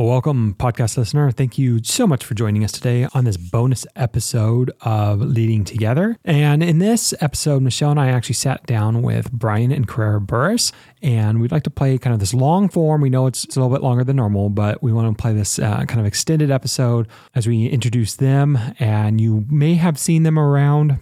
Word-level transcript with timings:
Well, 0.00 0.08
welcome, 0.08 0.54
podcast 0.54 0.96
listener. 0.96 1.30
Thank 1.30 1.58
you 1.58 1.84
so 1.84 2.06
much 2.06 2.24
for 2.24 2.32
joining 2.32 2.64
us 2.64 2.72
today 2.72 3.06
on 3.12 3.26
this 3.26 3.36
bonus 3.36 3.86
episode 3.94 4.72
of 4.80 5.20
Leading 5.20 5.62
Together. 5.62 6.16
And 6.24 6.62
in 6.62 6.78
this 6.78 7.12
episode, 7.20 7.60
Michelle 7.60 7.90
and 7.90 8.00
I 8.00 8.08
actually 8.08 8.36
sat 8.36 8.64
down 8.64 9.02
with 9.02 9.30
Brian 9.30 9.70
and 9.70 9.86
Carrera 9.86 10.18
Burris, 10.18 10.72
and 11.02 11.38
we'd 11.38 11.52
like 11.52 11.64
to 11.64 11.70
play 11.70 11.98
kind 11.98 12.14
of 12.14 12.20
this 12.20 12.32
long 12.32 12.70
form. 12.70 13.02
We 13.02 13.10
know 13.10 13.26
it's, 13.26 13.44
it's 13.44 13.58
a 13.58 13.60
little 13.60 13.76
bit 13.76 13.84
longer 13.84 14.02
than 14.02 14.16
normal, 14.16 14.48
but 14.48 14.82
we 14.82 14.90
want 14.90 15.14
to 15.14 15.20
play 15.20 15.34
this 15.34 15.58
uh, 15.58 15.84
kind 15.84 16.00
of 16.00 16.06
extended 16.06 16.50
episode 16.50 17.06
as 17.34 17.46
we 17.46 17.66
introduce 17.66 18.14
them. 18.14 18.58
And 18.78 19.20
you 19.20 19.44
may 19.50 19.74
have 19.74 19.98
seen 19.98 20.22
them 20.22 20.38
around. 20.38 20.98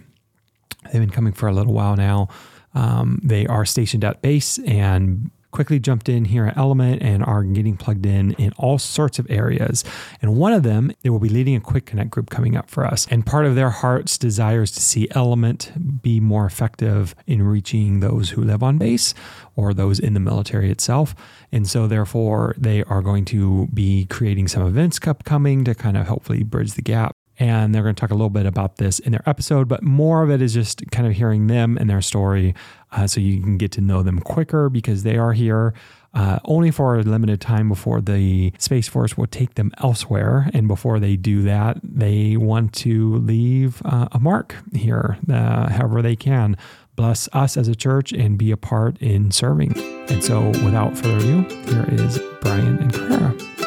They've 0.91 1.01
been 1.01 1.09
coming 1.09 1.31
for 1.31 1.47
a 1.47 1.53
little 1.53 1.73
while 1.73 1.95
now. 1.95 2.27
Um, 2.73 3.21
they 3.23 3.47
are 3.47 3.63
stationed 3.63 4.03
at 4.03 4.21
base 4.21 4.59
and 4.59 5.31
quickly 5.51 5.79
jumped 5.79 6.09
in 6.09 6.25
here 6.25 6.45
at 6.45 6.57
Element 6.57 7.01
and 7.01 7.23
are 7.23 7.43
getting 7.43 7.77
plugged 7.77 8.05
in 8.05 8.33
in 8.33 8.51
all 8.57 8.77
sorts 8.77 9.19
of 9.19 9.29
areas. 9.29 9.83
And 10.21 10.35
one 10.35 10.53
of 10.53 10.63
them, 10.63 10.91
they 11.01 11.09
will 11.09 11.19
be 11.19 11.29
leading 11.29 11.55
a 11.55 11.61
quick 11.61 11.85
connect 11.85 12.11
group 12.11 12.29
coming 12.29 12.55
up 12.55 12.69
for 12.69 12.85
us. 12.85 13.07
And 13.09 13.25
part 13.25 13.45
of 13.45 13.55
their 13.55 13.69
heart's 13.69 14.17
desire 14.17 14.63
is 14.63 14.71
to 14.71 14.81
see 14.81 15.07
Element 15.11 16.01
be 16.01 16.19
more 16.19 16.45
effective 16.45 17.15
in 17.25 17.41
reaching 17.43 17.99
those 17.99 18.31
who 18.31 18.43
live 18.43 18.63
on 18.63 18.77
base 18.77 19.13
or 19.55 19.73
those 19.73 19.99
in 19.99 20.13
the 20.13 20.19
military 20.19 20.71
itself. 20.71 21.15
And 21.51 21.67
so, 21.67 21.87
therefore, 21.87 22.53
they 22.57 22.83
are 22.83 23.01
going 23.01 23.25
to 23.25 23.67
be 23.73 24.05
creating 24.05 24.47
some 24.47 24.65
events 24.65 24.99
upcoming 25.07 25.63
to 25.65 25.73
kind 25.73 25.97
of 25.97 26.07
hopefully 26.07 26.43
bridge 26.43 26.73
the 26.73 26.81
gap 26.81 27.15
and 27.39 27.73
they're 27.73 27.83
going 27.83 27.95
to 27.95 27.99
talk 27.99 28.11
a 28.11 28.15
little 28.15 28.29
bit 28.29 28.45
about 28.45 28.77
this 28.77 28.99
in 28.99 29.13
their 29.13 29.27
episode, 29.27 29.67
but 29.67 29.81
more 29.81 30.23
of 30.23 30.29
it 30.29 30.41
is 30.41 30.53
just 30.53 30.83
kind 30.91 31.07
of 31.07 31.13
hearing 31.13 31.47
them 31.47 31.77
and 31.77 31.89
their 31.89 32.01
story 32.01 32.53
uh, 32.91 33.07
so 33.07 33.21
you 33.21 33.41
can 33.41 33.57
get 33.57 33.71
to 33.71 33.81
know 33.81 34.03
them 34.03 34.19
quicker 34.19 34.69
because 34.69 35.03
they 35.03 35.17
are 35.17 35.33
here 35.33 35.73
uh, 36.13 36.39
only 36.45 36.71
for 36.71 36.97
a 36.97 37.03
limited 37.03 37.39
time 37.39 37.69
before 37.69 38.01
the 38.01 38.51
Space 38.57 38.87
Force 38.87 39.17
will 39.17 39.27
take 39.27 39.55
them 39.55 39.71
elsewhere. 39.77 40.49
And 40.53 40.67
before 40.67 40.99
they 40.99 41.15
do 41.15 41.43
that, 41.43 41.77
they 41.83 42.35
want 42.35 42.73
to 42.73 43.17
leave 43.17 43.81
uh, 43.85 44.07
a 44.11 44.19
mark 44.19 44.55
here, 44.73 45.17
uh, 45.29 45.69
however 45.69 46.01
they 46.01 46.15
can. 46.15 46.57
Bless 46.95 47.29
us 47.31 47.55
as 47.55 47.67
a 47.67 47.75
church 47.75 48.11
and 48.11 48.37
be 48.37 48.51
a 48.51 48.57
part 48.57 48.97
in 49.01 49.31
serving. 49.31 49.77
And 50.09 50.21
so, 50.23 50.47
without 50.65 50.97
further 50.97 51.17
ado, 51.17 51.41
here 51.65 51.85
is 51.91 52.19
Brian 52.41 52.77
and 52.79 52.93
Carrera. 52.93 53.58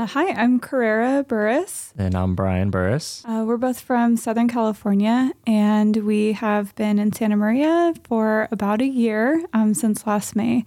Uh, 0.00 0.06
hi, 0.06 0.28
I'm 0.28 0.60
Carrera 0.60 1.22
Burris. 1.24 1.92
And 1.98 2.14
I'm 2.14 2.34
Brian 2.34 2.70
Burris. 2.70 3.22
Uh, 3.26 3.44
we're 3.46 3.58
both 3.58 3.78
from 3.78 4.16
Southern 4.16 4.48
California, 4.48 5.32
and 5.46 5.94
we 5.94 6.32
have 6.32 6.74
been 6.74 6.98
in 6.98 7.12
Santa 7.12 7.36
Maria 7.36 7.92
for 8.04 8.48
about 8.50 8.80
a 8.80 8.86
year 8.86 9.44
um, 9.52 9.74
since 9.74 10.06
last 10.06 10.34
May. 10.34 10.64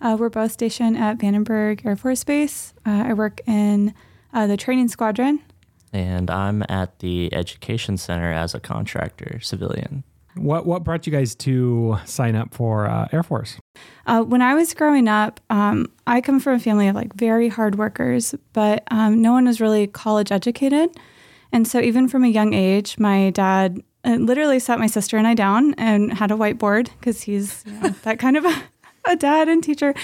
Uh, 0.00 0.16
we're 0.16 0.28
both 0.28 0.52
stationed 0.52 0.96
at 0.96 1.18
Vandenberg 1.18 1.84
Air 1.84 1.96
Force 1.96 2.22
Base. 2.22 2.74
Uh, 2.86 3.06
I 3.08 3.14
work 3.14 3.40
in 3.44 3.92
uh, 4.32 4.46
the 4.46 4.56
training 4.56 4.86
squadron. 4.86 5.40
And 5.92 6.30
I'm 6.30 6.62
at 6.68 7.00
the 7.00 7.34
Education 7.34 7.96
Center 7.96 8.32
as 8.32 8.54
a 8.54 8.60
contractor, 8.60 9.40
civilian. 9.42 10.04
What 10.36 10.66
what 10.66 10.84
brought 10.84 11.06
you 11.06 11.12
guys 11.12 11.34
to 11.36 11.96
sign 12.04 12.36
up 12.36 12.54
for 12.54 12.86
uh, 12.86 13.08
Air 13.12 13.22
Force? 13.22 13.58
Uh, 14.06 14.22
when 14.22 14.42
I 14.42 14.54
was 14.54 14.74
growing 14.74 15.08
up, 15.08 15.40
um, 15.48 15.90
I 16.06 16.20
come 16.20 16.40
from 16.40 16.54
a 16.54 16.58
family 16.58 16.88
of 16.88 16.94
like 16.94 17.14
very 17.14 17.48
hard 17.48 17.76
workers, 17.76 18.34
but 18.52 18.84
um, 18.90 19.22
no 19.22 19.32
one 19.32 19.46
was 19.46 19.60
really 19.60 19.86
college 19.86 20.30
educated, 20.30 20.90
and 21.52 21.66
so 21.66 21.80
even 21.80 22.06
from 22.06 22.22
a 22.22 22.28
young 22.28 22.52
age, 22.52 22.98
my 22.98 23.30
dad 23.30 23.82
uh, 24.04 24.16
literally 24.16 24.58
sat 24.58 24.78
my 24.78 24.86
sister 24.86 25.16
and 25.16 25.26
I 25.26 25.34
down 25.34 25.74
and 25.74 26.12
had 26.12 26.30
a 26.30 26.34
whiteboard 26.34 26.90
because 27.00 27.22
he's 27.22 27.64
you 27.66 27.72
know, 27.72 27.88
that 28.02 28.18
kind 28.18 28.36
of 28.36 28.44
a, 28.44 28.62
a, 29.06 29.16
dad 29.16 29.48
and 29.48 29.64
teacher, 29.64 29.94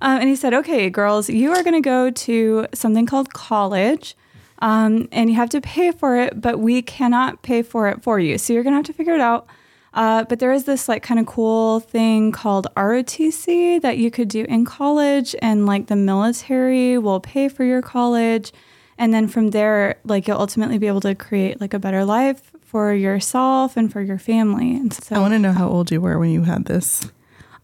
um, 0.00 0.20
and 0.20 0.28
he 0.28 0.36
said, 0.36 0.54
"Okay, 0.54 0.88
girls, 0.88 1.28
you 1.28 1.52
are 1.52 1.62
going 1.62 1.80
to 1.80 1.86
go 1.86 2.10
to 2.10 2.66
something 2.72 3.06
called 3.06 3.32
college." 3.34 4.16
Um, 4.60 5.08
and 5.10 5.28
you 5.28 5.34
have 5.34 5.50
to 5.50 5.60
pay 5.60 5.90
for 5.90 6.16
it, 6.16 6.40
but 6.40 6.60
we 6.60 6.82
cannot 6.82 7.42
pay 7.42 7.62
for 7.62 7.88
it 7.88 8.00
for 8.00 8.20
you. 8.20 8.38
So 8.38 8.52
you're 8.52 8.62
going 8.62 8.74
to 8.74 8.76
have 8.76 8.86
to 8.86 8.92
figure 8.92 9.14
it 9.14 9.20
out. 9.20 9.48
Uh, 9.94 10.24
but 10.24 10.38
there 10.38 10.52
is 10.52 10.64
this 10.64 10.88
like 10.88 11.02
kind 11.02 11.20
of 11.20 11.26
cool 11.26 11.80
thing 11.80 12.32
called 12.32 12.66
ROTC 12.76 13.80
that 13.82 13.98
you 13.98 14.10
could 14.10 14.28
do 14.28 14.44
in 14.48 14.64
college, 14.64 15.34
and 15.42 15.66
like 15.66 15.86
the 15.86 15.96
military 15.96 16.98
will 16.98 17.20
pay 17.20 17.48
for 17.48 17.64
your 17.64 17.82
college. 17.82 18.52
And 18.98 19.12
then 19.12 19.28
from 19.28 19.48
there, 19.48 19.98
like 20.04 20.28
you'll 20.28 20.38
ultimately 20.38 20.78
be 20.78 20.86
able 20.86 21.00
to 21.00 21.14
create 21.14 21.60
like 21.60 21.74
a 21.74 21.78
better 21.78 22.04
life 22.04 22.52
for 22.60 22.94
yourself 22.94 23.76
and 23.76 23.92
for 23.92 24.00
your 24.00 24.18
family. 24.18 24.74
And 24.76 24.92
so 24.92 25.16
I 25.16 25.18
want 25.18 25.34
to 25.34 25.38
know 25.38 25.52
how 25.52 25.68
old 25.68 25.90
you 25.90 26.00
were 26.00 26.18
when 26.18 26.30
you 26.30 26.42
had 26.42 26.64
this. 26.64 27.10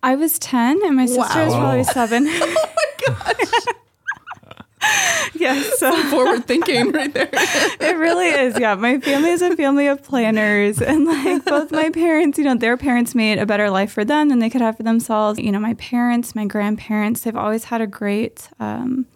I 0.03 0.15
was 0.15 0.39
10 0.39 0.81
and 0.85 0.97
my 0.97 1.07
sister 1.07 1.21
wow. 1.21 1.45
was 1.47 1.55
probably 1.55 1.85
seven. 1.85 2.27
oh 2.29 2.67
my 2.77 3.15
gosh. 3.15 3.75
Yes. 5.55 5.79
So 5.79 6.03
forward 6.11 6.47
thinking 6.47 6.93
right 6.93 7.13
there. 7.13 7.29
it 7.33 7.97
really 7.97 8.29
is. 8.29 8.59
Yeah. 8.59 8.75
My 8.75 8.99
family 9.01 9.31
is 9.31 9.43
a 9.43 9.57
family 9.57 9.87
of 9.87 10.03
planners. 10.03 10.81
And 10.81 11.07
like 11.07 11.45
both 11.45 11.71
my 11.71 11.91
parents, 11.91 12.39
you 12.39 12.45
know, 12.45 12.55
their 12.55 12.77
parents 12.77 13.15
made 13.15 13.39
a 13.39 13.47
better 13.47 13.71
life 13.71 13.93
for 13.93 14.05
them 14.05 14.29
than 14.29 14.39
they 14.39 14.51
could 14.51 14.61
have 14.61 14.77
for 14.77 14.83
themselves. 14.83 15.39
You 15.39 15.53
know, 15.53 15.61
my 15.61 15.75
parents, 15.75 16.35
my 16.35 16.47
grandparents, 16.47 17.23
they've 17.23 17.37
always 17.37 17.65
had 17.65 17.81
a 17.81 17.87
great 17.87 18.49
um, 18.59 19.07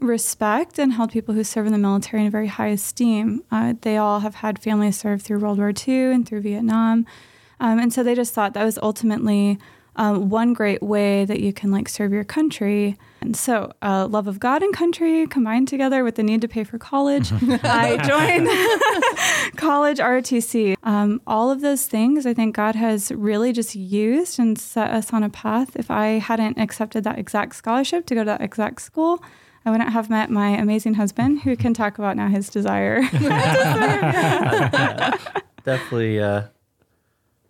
respect 0.00 0.78
and 0.78 0.92
held 0.94 1.12
people 1.12 1.34
who 1.34 1.44
serve 1.44 1.66
in 1.66 1.72
the 1.72 1.78
military 1.78 2.24
in 2.24 2.30
very 2.30 2.46
high 2.48 2.68
esteem. 2.68 3.42
Uh, 3.50 3.74
they 3.82 3.96
all 3.96 4.20
have 4.20 4.36
had 4.36 4.58
families 4.58 4.98
serve 4.98 5.22
through 5.22 5.38
World 5.38 5.58
War 5.58 5.72
II 5.86 6.12
and 6.12 6.26
through 6.26 6.40
Vietnam. 6.40 7.06
Um, 7.60 7.78
and 7.78 7.92
so 7.92 8.02
they 8.02 8.14
just 8.14 8.32
thought 8.32 8.54
that 8.54 8.64
was 8.64 8.78
ultimately 8.82 9.58
um, 9.96 10.30
one 10.30 10.54
great 10.54 10.82
way 10.82 11.24
that 11.24 11.40
you 11.40 11.52
can 11.52 11.70
like 11.70 11.88
serve 11.88 12.12
your 12.12 12.24
country. 12.24 12.96
And 13.20 13.36
so, 13.36 13.72
uh, 13.82 14.06
love 14.06 14.26
of 14.26 14.40
God 14.40 14.62
and 14.62 14.72
country 14.74 15.26
combined 15.26 15.68
together 15.68 16.02
with 16.02 16.14
the 16.14 16.22
need 16.22 16.40
to 16.40 16.48
pay 16.48 16.64
for 16.64 16.78
college, 16.78 17.30
I 17.32 17.96
joined 17.98 18.48
college 19.56 19.98
ROTC. 19.98 20.76
Um, 20.82 21.20
all 21.26 21.50
of 21.50 21.60
those 21.60 21.86
things, 21.86 22.24
I 22.24 22.32
think 22.32 22.56
God 22.56 22.74
has 22.76 23.10
really 23.12 23.52
just 23.52 23.74
used 23.74 24.38
and 24.38 24.58
set 24.58 24.90
us 24.90 25.12
on 25.12 25.22
a 25.22 25.28
path. 25.28 25.76
If 25.76 25.90
I 25.90 26.18
hadn't 26.18 26.58
accepted 26.58 27.04
that 27.04 27.18
exact 27.18 27.56
scholarship 27.56 28.06
to 28.06 28.14
go 28.14 28.22
to 28.22 28.26
that 28.26 28.40
exact 28.40 28.80
school, 28.80 29.22
I 29.66 29.70
wouldn't 29.70 29.90
have 29.90 30.08
met 30.08 30.30
my 30.30 30.48
amazing 30.50 30.94
husband, 30.94 31.42
who 31.42 31.54
can 31.56 31.74
talk 31.74 31.98
about 31.98 32.16
now 32.16 32.28
his 32.28 32.48
desire. 32.48 33.02
definitely, 35.64 36.20
uh, 36.20 36.44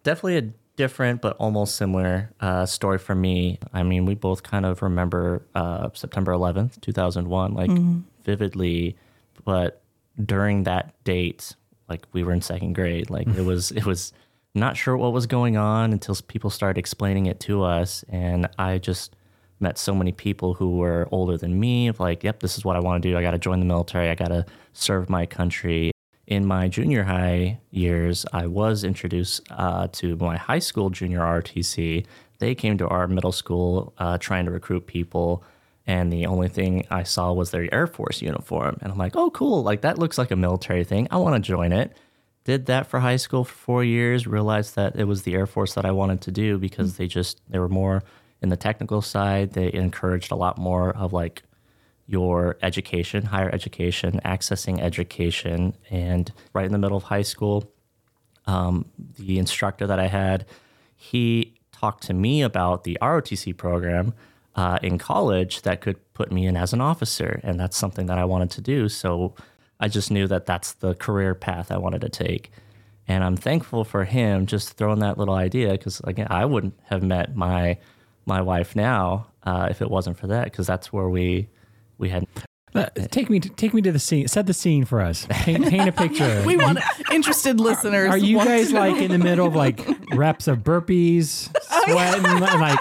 definitely 0.02 0.38
a 0.38 0.50
different 0.80 1.20
but 1.20 1.36
almost 1.36 1.76
similar 1.76 2.32
uh, 2.40 2.64
story 2.64 2.96
for 2.96 3.14
me. 3.14 3.58
I 3.74 3.82
mean, 3.82 4.06
we 4.06 4.14
both 4.14 4.42
kind 4.42 4.64
of 4.64 4.80
remember 4.80 5.42
uh, 5.54 5.90
September 5.92 6.32
11th, 6.32 6.80
2001, 6.80 7.52
like 7.52 7.68
mm-hmm. 7.68 8.00
vividly. 8.24 8.96
But 9.44 9.82
during 10.24 10.64
that 10.64 10.94
date, 11.04 11.54
like 11.90 12.06
we 12.14 12.24
were 12.24 12.32
in 12.32 12.40
second 12.40 12.72
grade, 12.72 13.10
like 13.10 13.28
it 13.28 13.44
was, 13.44 13.72
it 13.72 13.84
was 13.84 14.14
not 14.54 14.74
sure 14.74 14.96
what 14.96 15.12
was 15.12 15.26
going 15.26 15.58
on 15.58 15.92
until 15.92 16.16
people 16.28 16.48
started 16.48 16.78
explaining 16.78 17.26
it 17.26 17.40
to 17.40 17.62
us. 17.62 18.02
And 18.08 18.48
I 18.58 18.78
just 18.78 19.14
met 19.60 19.76
so 19.76 19.94
many 19.94 20.12
people 20.12 20.54
who 20.54 20.78
were 20.78 21.08
older 21.12 21.36
than 21.36 21.60
me 21.60 21.88
of 21.88 22.00
like, 22.00 22.24
yep, 22.24 22.40
this 22.40 22.56
is 22.56 22.64
what 22.64 22.76
I 22.76 22.80
want 22.80 23.02
to 23.02 23.10
do. 23.10 23.18
I 23.18 23.20
got 23.20 23.32
to 23.32 23.38
join 23.38 23.60
the 23.60 23.66
military. 23.66 24.08
I 24.08 24.14
got 24.14 24.28
to 24.28 24.46
serve 24.72 25.10
my 25.10 25.26
country 25.26 25.90
in 26.30 26.46
my 26.46 26.68
junior 26.68 27.02
high 27.02 27.58
years, 27.72 28.24
I 28.32 28.46
was 28.46 28.84
introduced 28.84 29.42
uh, 29.50 29.88
to 29.92 30.16
my 30.16 30.36
high 30.36 30.60
school 30.60 30.88
junior 30.88 31.18
ROTC. 31.18 32.06
They 32.38 32.54
came 32.54 32.78
to 32.78 32.86
our 32.86 33.08
middle 33.08 33.32
school 33.32 33.92
uh, 33.98 34.16
trying 34.16 34.44
to 34.44 34.52
recruit 34.52 34.86
people, 34.86 35.42
and 35.88 36.12
the 36.12 36.26
only 36.26 36.48
thing 36.48 36.86
I 36.88 37.02
saw 37.02 37.32
was 37.32 37.50
their 37.50 37.72
Air 37.74 37.88
Force 37.88 38.22
uniform. 38.22 38.78
And 38.80 38.92
I'm 38.92 38.98
like, 38.98 39.16
oh, 39.16 39.30
cool. 39.30 39.64
Like, 39.64 39.80
that 39.80 39.98
looks 39.98 40.18
like 40.18 40.30
a 40.30 40.36
military 40.36 40.84
thing. 40.84 41.08
I 41.10 41.16
want 41.16 41.34
to 41.34 41.46
join 41.46 41.72
it. 41.72 41.96
Did 42.44 42.66
that 42.66 42.86
for 42.86 43.00
high 43.00 43.16
school 43.16 43.42
for 43.42 43.54
four 43.54 43.84
years, 43.84 44.28
realized 44.28 44.76
that 44.76 44.94
it 44.96 45.04
was 45.04 45.24
the 45.24 45.34
Air 45.34 45.46
Force 45.46 45.74
that 45.74 45.84
I 45.84 45.90
wanted 45.90 46.20
to 46.22 46.30
do 46.30 46.58
because 46.58 46.92
mm-hmm. 46.92 47.02
they 47.02 47.08
just, 47.08 47.42
they 47.50 47.58
were 47.58 47.68
more 47.68 48.04
in 48.40 48.50
the 48.50 48.56
technical 48.56 49.02
side. 49.02 49.52
They 49.52 49.72
encouraged 49.72 50.30
a 50.30 50.36
lot 50.36 50.58
more 50.58 50.96
of 50.96 51.12
like 51.12 51.42
your 52.10 52.58
education, 52.60 53.24
higher 53.24 53.48
education, 53.54 54.20
accessing 54.24 54.80
education. 54.80 55.76
And 55.90 56.32
right 56.52 56.66
in 56.66 56.72
the 56.72 56.78
middle 56.78 56.96
of 56.96 57.04
high 57.04 57.22
school, 57.22 57.72
um, 58.46 58.84
the 59.16 59.38
instructor 59.38 59.86
that 59.86 60.00
I 60.00 60.08
had, 60.08 60.44
he 60.96 61.54
talked 61.70 62.02
to 62.04 62.12
me 62.12 62.42
about 62.42 62.82
the 62.82 62.98
ROTC 63.00 63.56
program 63.56 64.12
uh, 64.56 64.80
in 64.82 64.98
college 64.98 65.62
that 65.62 65.80
could 65.80 65.98
put 66.12 66.32
me 66.32 66.46
in 66.46 66.56
as 66.56 66.72
an 66.72 66.80
officer. 66.80 67.38
And 67.44 67.60
that's 67.60 67.76
something 67.76 68.06
that 68.06 68.18
I 68.18 68.24
wanted 68.24 68.50
to 68.52 68.60
do. 68.60 68.88
So 68.88 69.36
I 69.78 69.86
just 69.86 70.10
knew 70.10 70.26
that 70.26 70.46
that's 70.46 70.72
the 70.72 70.96
career 70.96 71.36
path 71.36 71.70
I 71.70 71.78
wanted 71.78 72.00
to 72.00 72.08
take. 72.08 72.50
And 73.06 73.22
I'm 73.22 73.36
thankful 73.36 73.84
for 73.84 74.04
him 74.04 74.46
just 74.46 74.72
throwing 74.72 74.98
that 74.98 75.16
little 75.16 75.34
idea 75.34 75.70
because, 75.70 76.00
again, 76.00 76.26
I 76.28 76.44
wouldn't 76.44 76.78
have 76.86 77.04
met 77.04 77.36
my 77.36 77.78
my 78.26 78.42
wife 78.42 78.76
now 78.76 79.28
uh, 79.44 79.68
if 79.70 79.80
it 79.80 79.90
wasn't 79.90 80.18
for 80.18 80.26
that 80.26 80.44
because 80.44 80.66
that's 80.66 80.92
where 80.92 81.08
we 81.08 81.48
we 82.00 82.08
had 82.08 82.26
Uh, 82.72 82.86
Take 83.10 83.28
me, 83.30 83.40
to, 83.40 83.48
take 83.48 83.74
me 83.74 83.82
to 83.82 83.90
the 83.90 83.98
scene. 83.98 84.28
Set 84.28 84.46
the 84.46 84.54
scene 84.54 84.84
for 84.84 85.00
us. 85.00 85.26
Paint, 85.28 85.66
paint 85.68 85.88
a 85.88 85.92
picture. 85.92 86.42
We 86.46 86.56
want 86.56 86.78
interested 87.12 87.58
listeners. 87.58 88.10
Are 88.10 88.16
you 88.16 88.38
guys 88.38 88.72
like 88.72 88.96
in 89.02 89.10
the 89.10 89.18
middle 89.18 89.46
of 89.48 89.56
like 89.56 89.84
reps 90.14 90.46
of 90.46 90.58
burpees, 90.58 91.50
sweating, 91.84 92.24
and 92.26 92.60
like 92.60 92.78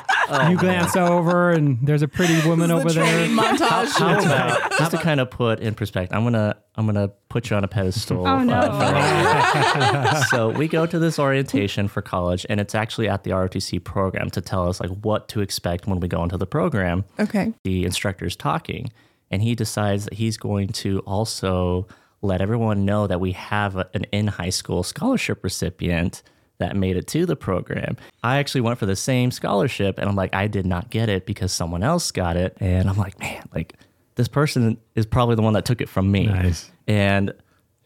you 0.51 0.57
glance 0.57 0.95
over 0.95 1.50
and 1.51 1.80
there's 1.81 2.04
a 2.04 2.07
pretty 2.07 2.39
woman 2.48 2.69
the 2.69 2.75
over 2.75 2.92
there? 2.92 3.27
montage? 3.30 3.98
How 3.98 4.19
about 4.19 4.71
just 4.77 4.92
to 4.92 4.98
kind 5.00 5.19
of 5.19 5.31
put 5.31 5.60
in 5.60 5.74
perspective? 5.74 6.15
I'm 6.15 6.24
gonna 6.24 6.56
I'm 6.75 6.86
gonna 6.86 7.07
put 7.30 7.50
you 7.50 7.56
on 7.57 7.63
a 7.63 7.68
pedestal. 7.68 8.27
Oh, 8.27 8.44
no. 8.44 8.54
uh, 8.60 10.24
so 10.30 10.50
we 10.51 10.68
go 10.68 10.86
to 10.86 11.00
this 11.00 11.18
orientation 11.18 11.88
for 11.88 12.04
college, 12.04 12.45
and 12.48 12.60
it's 12.60 12.75
actually 12.75 13.10
at 13.10 13.24
the 13.24 13.31
ROTC 13.31 13.83
program 13.83 14.30
to 14.31 14.42
tell 14.42 14.69
us 14.69 14.80
like 14.80 14.92
what 15.01 15.27
to 15.30 15.42
expect 15.42 15.88
when 15.88 16.00
we 16.00 16.07
go 16.07 16.22
into 16.24 16.38
the 16.38 16.48
program. 16.48 17.06
okay. 17.19 17.54
The 17.63 17.86
instructor's 17.86 18.36
talking, 18.36 18.92
and 19.31 19.41
he 19.41 19.55
decides 19.55 20.05
that 20.05 20.13
he's 20.15 20.37
going 20.37 20.69
to 20.69 20.99
also 21.01 21.87
let 22.21 22.41
everyone 22.41 22.85
know 22.85 23.07
that 23.07 23.19
we 23.21 23.31
have 23.33 23.75
a- 23.77 23.89
an 23.93 24.03
in 24.11 24.27
high 24.27 24.49
school 24.49 24.83
scholarship 24.83 25.43
recipient 25.43 26.21
that 26.57 26.75
made 26.75 26.97
it 26.97 27.07
to 27.07 27.25
the 27.25 27.35
program. 27.37 27.95
I 28.23 28.37
actually 28.37 28.61
went 28.61 28.79
for 28.79 28.85
the 28.85 28.95
same 28.95 29.31
scholarship 29.31 29.97
and 29.97 30.09
I'm 30.09 30.15
like, 30.17 30.35
I 30.35 30.47
did 30.47 30.65
not 30.65 30.89
get 30.89 31.07
it 31.07 31.25
because 31.25 31.53
someone 31.53 31.83
else 31.83 32.11
got 32.11 32.35
it. 32.35 32.57
And 32.59 32.89
I'm 32.89 32.97
like, 32.97 33.17
man, 33.19 33.47
like 33.55 33.75
this 34.15 34.27
person 34.27 34.77
is 34.95 35.05
probably 35.05 35.35
the 35.35 35.41
one 35.41 35.53
that 35.53 35.63
took 35.63 35.79
it 35.79 35.87
from 35.87 36.11
me. 36.11 36.25
Nice. 36.27 36.69
And 36.85 37.31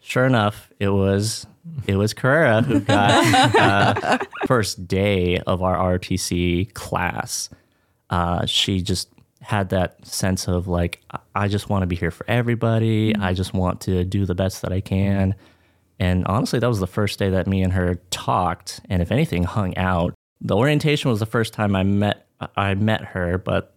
sure 0.00 0.24
enough, 0.26 0.70
it 0.80 0.88
was 0.88 1.46
it 1.86 1.94
was 1.96 2.12
Carrera 2.12 2.62
who 2.62 2.80
got 2.80 3.54
uh, 3.54 4.18
first 4.46 4.88
day 4.88 5.38
of 5.46 5.62
our 5.62 5.96
RTC 5.98 6.74
class. 6.74 7.48
Uh, 8.10 8.44
she 8.46 8.82
just 8.82 9.08
had 9.44 9.68
that 9.68 10.04
sense 10.06 10.48
of 10.48 10.66
like, 10.66 11.00
I- 11.10 11.18
I 11.34 11.48
just 11.48 11.68
want 11.68 11.82
to 11.82 11.86
be 11.86 11.96
here 11.96 12.10
for 12.10 12.24
everybody. 12.28 13.14
I 13.14 13.34
just 13.34 13.52
want 13.54 13.80
to 13.82 14.04
do 14.04 14.24
the 14.26 14.34
best 14.34 14.62
that 14.62 14.72
I 14.72 14.80
can. 14.80 15.34
And 16.00 16.24
honestly, 16.26 16.58
that 16.58 16.66
was 16.68 16.80
the 16.80 16.86
first 16.86 17.18
day 17.18 17.30
that 17.30 17.46
me 17.46 17.62
and 17.62 17.72
her 17.72 17.96
talked, 18.10 18.80
and 18.90 19.00
if 19.02 19.12
anything, 19.12 19.44
hung 19.44 19.76
out. 19.76 20.14
The 20.40 20.56
orientation 20.56 21.10
was 21.10 21.20
the 21.20 21.26
first 21.26 21.52
time 21.54 21.76
I 21.76 21.82
met 21.84 22.26
I 22.56 22.74
met 22.74 23.04
her, 23.04 23.38
but 23.38 23.74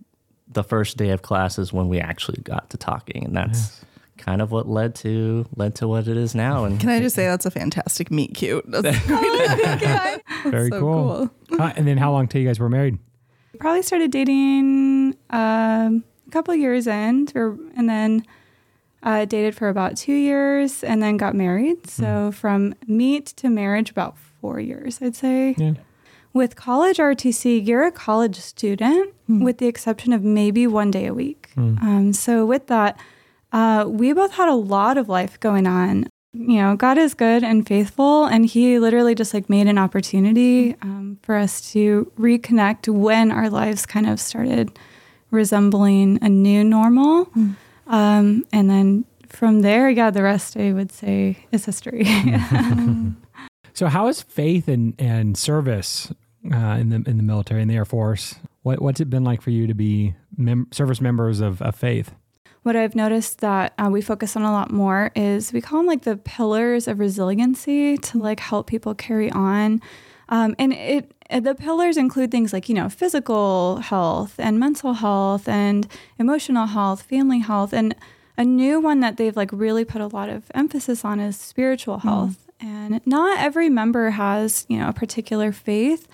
the 0.48 0.64
first 0.64 0.98
day 0.98 1.10
of 1.12 1.22
class 1.22 1.60
is 1.60 1.72
when 1.72 1.90
we 1.90 2.00
actually 2.00 2.42
got 2.42 2.70
to 2.72 2.78
talking, 2.78 3.24
and 3.26 3.36
that's 3.36 3.82
kind 4.18 4.42
of 4.42 4.52
what 4.52 4.68
led 4.68 4.96
to 4.96 5.46
led 5.56 5.76
to 5.76 5.88
what 5.88 6.08
it 6.08 6.18
is 6.18 6.34
now. 6.34 6.66
And 6.66 6.80
Can 6.80 6.90
I 6.90 7.00
just 7.00 7.16
say 7.16 7.26
that's 7.28 7.46
a 7.46 7.52
fantastic 7.52 8.10
meet 8.10 8.34
cute? 8.34 8.66
That's 8.72 8.98
Very 10.46 10.70
so 10.70 10.80
cool. 10.80 11.30
Uh, 11.60 11.74
and 11.76 11.88
then 11.88 11.98
how 11.98 12.12
long 12.12 12.28
till 12.28 12.42
you 12.42 12.48
guys 12.48 12.60
were 12.60 12.70
married? 12.70 12.98
Probably 13.60 13.82
started 13.82 14.12
dating 14.12 15.16
um, 15.30 16.04
a 16.28 16.32
couple 16.32 16.54
years 16.56 16.88
in, 16.88 17.28
or, 17.36 17.58
and 17.76 17.90
then 17.90 18.24
uh, 19.04 19.26
dated 19.26 19.56
for 19.56 19.70
about 19.70 19.96
two 19.98 20.14
years, 20.14 20.84
and 20.84 21.02
then 21.02 21.18
got 21.18 21.36
married. 21.36 21.88
So 21.90 22.32
from 22.32 22.76
meet 22.88 23.28
to 23.38 23.50
marriage, 23.50 23.90
about 23.92 24.18
four 24.18 24.60
years, 24.60 25.00
I'd 25.02 25.16
say. 25.16 25.56
Yeah. 25.58 25.74
With 26.34 26.56
college 26.56 26.98
RTC, 26.98 27.66
you're 27.66 27.86
a 27.86 27.92
college 27.92 28.36
student, 28.36 29.14
with 29.44 29.58
the 29.58 29.66
exception 29.68 30.14
of 30.14 30.24
maybe 30.24 30.68
one 30.68 30.92
day 30.92 31.08
a 31.08 31.14
week. 31.14 31.50
Um, 31.58 32.14
so 32.14 32.46
with 32.46 32.68
that, 32.68 33.00
uh, 33.52 33.86
we 33.88 34.14
both 34.14 34.34
had 34.34 34.48
a 34.48 34.54
lot 34.54 34.98
of 34.98 35.10
life 35.10 35.40
going 35.40 35.66
on. 35.66 36.08
You 36.40 36.62
know, 36.62 36.76
God 36.76 36.98
is 36.98 37.14
good 37.14 37.44
and 37.44 37.66
faithful, 37.68 38.26
and 38.26 38.46
He 38.46 38.80
literally 38.80 39.16
just 39.16 39.34
like 39.34 39.50
made 39.50 39.68
an 39.68 39.78
opportunity 39.78 40.76
um, 40.82 41.18
for 41.24 41.36
us 41.36 41.72
to 41.72 42.12
reconnect 42.20 42.88
when 42.88 43.32
our 43.32 43.50
lives 43.50 43.86
kind 43.86 44.08
of 44.08 44.20
started 44.20 44.78
resembling 45.32 46.20
a 46.22 46.30
new 46.30 46.64
normal. 46.64 47.30
Um, 47.88 48.46
and 48.54 48.70
then 48.70 49.06
from 49.28 49.62
there, 49.62 49.90
yeah, 49.90 50.10
the 50.10 50.24
rest 50.24 50.56
I 50.58 50.74
would 50.74 50.92
say 50.92 51.46
is 51.52 51.66
history. 51.66 52.06
So 53.78 53.86
how 53.86 54.08
is 54.08 54.24
faith 54.24 54.68
and, 54.68 54.96
and 54.98 55.38
service 55.38 56.12
uh, 56.52 56.58
in 56.80 56.90
the 56.90 56.96
in 57.08 57.18
the 57.18 57.24
military 57.24 57.62
in 57.62 57.68
the 57.68 57.76
Air 57.76 57.86
Force? 57.86 58.34
What 58.64 58.82
what's 58.82 59.00
it 59.00 59.08
been 59.08 59.24
like 59.24 59.40
for 59.40 59.52
you 59.52 59.68
to 59.68 59.76
be 59.76 60.16
mem- 60.36 60.70
service 60.72 61.00
members 61.00 61.42
of, 61.42 61.62
of 61.62 61.76
faith? 61.76 62.12
What 62.68 62.76
I've 62.76 62.96
noticed 62.96 63.40
that 63.40 63.74
uh, 63.80 63.88
we 63.90 64.02
focus 64.02 64.36
on 64.36 64.44
a 64.44 64.52
lot 64.52 64.72
more 64.72 65.10
is 65.16 65.54
we 65.54 65.62
call 65.62 65.80
them 65.80 65.88
like 65.88 66.02
the 66.02 66.18
pillars 66.18 66.86
of 66.90 67.00
resiliency 67.00 67.98
to 67.98 68.20
like 68.20 68.42
help 68.42 68.68
people 68.68 68.94
carry 68.94 69.32
on. 69.32 69.82
Um, 70.28 70.54
and 70.60 70.74
it 70.74 71.14
the 71.30 71.56
pillars 71.56 71.96
include 71.96 72.30
things 72.30 72.52
like 72.52 72.68
you 72.68 72.76
know 72.76 72.90
physical 72.90 73.78
health 73.78 74.36
and 74.38 74.60
mental 74.60 74.94
health 74.94 75.48
and 75.48 75.88
emotional 76.20 76.66
health, 76.66 77.04
family 77.04 77.40
health, 77.40 77.72
and 77.72 77.96
a 78.38 78.44
new 78.44 78.82
one 78.82 79.00
that 79.00 79.16
they've 79.16 79.38
like 79.38 79.52
really 79.54 79.86
put 79.86 80.02
a 80.02 80.08
lot 80.08 80.28
of 80.28 80.52
emphasis 80.54 81.06
on 81.06 81.22
is 81.22 81.40
spiritual 81.40 82.00
health. 82.00 82.50
And 82.60 83.00
not 83.06 83.40
every 83.40 83.70
member 83.70 84.10
has 84.10 84.66
you 84.68 84.78
know 84.78 84.90
a 84.90 84.94
particular 84.94 85.54
faith. 85.54 86.06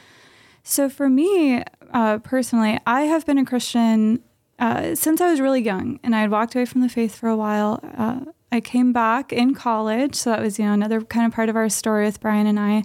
So 0.61 0.88
for 0.88 1.09
me 1.09 1.63
uh, 1.91 2.19
personally, 2.19 2.79
I 2.85 3.01
have 3.01 3.25
been 3.25 3.39
a 3.39 3.45
Christian 3.45 4.21
uh, 4.63 4.95
since 4.95 5.19
I 5.19 5.30
was 5.30 5.42
really 5.42 5.62
young, 5.62 6.00
and 6.04 6.15
I 6.15 6.21
had 6.21 6.31
walked 6.31 6.56
away 6.56 6.63
from 6.63 6.80
the 6.80 6.88
faith 6.88 7.15
for 7.15 7.27
a 7.27 7.36
while. 7.36 7.81
Uh, 7.98 8.21
I 8.50 8.62
came 8.62 8.94
back 8.94 9.33
in 9.33 9.54
college, 9.54 10.15
so 10.15 10.30
that 10.30 10.39
was 10.39 10.57
you 10.57 10.63
know 10.63 10.71
another 10.71 11.01
kind 11.01 11.25
of 11.25 11.33
part 11.33 11.50
of 11.50 11.57
our 11.57 11.68
story 11.68 12.06
with 12.06 12.21
Brian 12.21 12.48
and 12.48 12.57
I. 12.57 12.83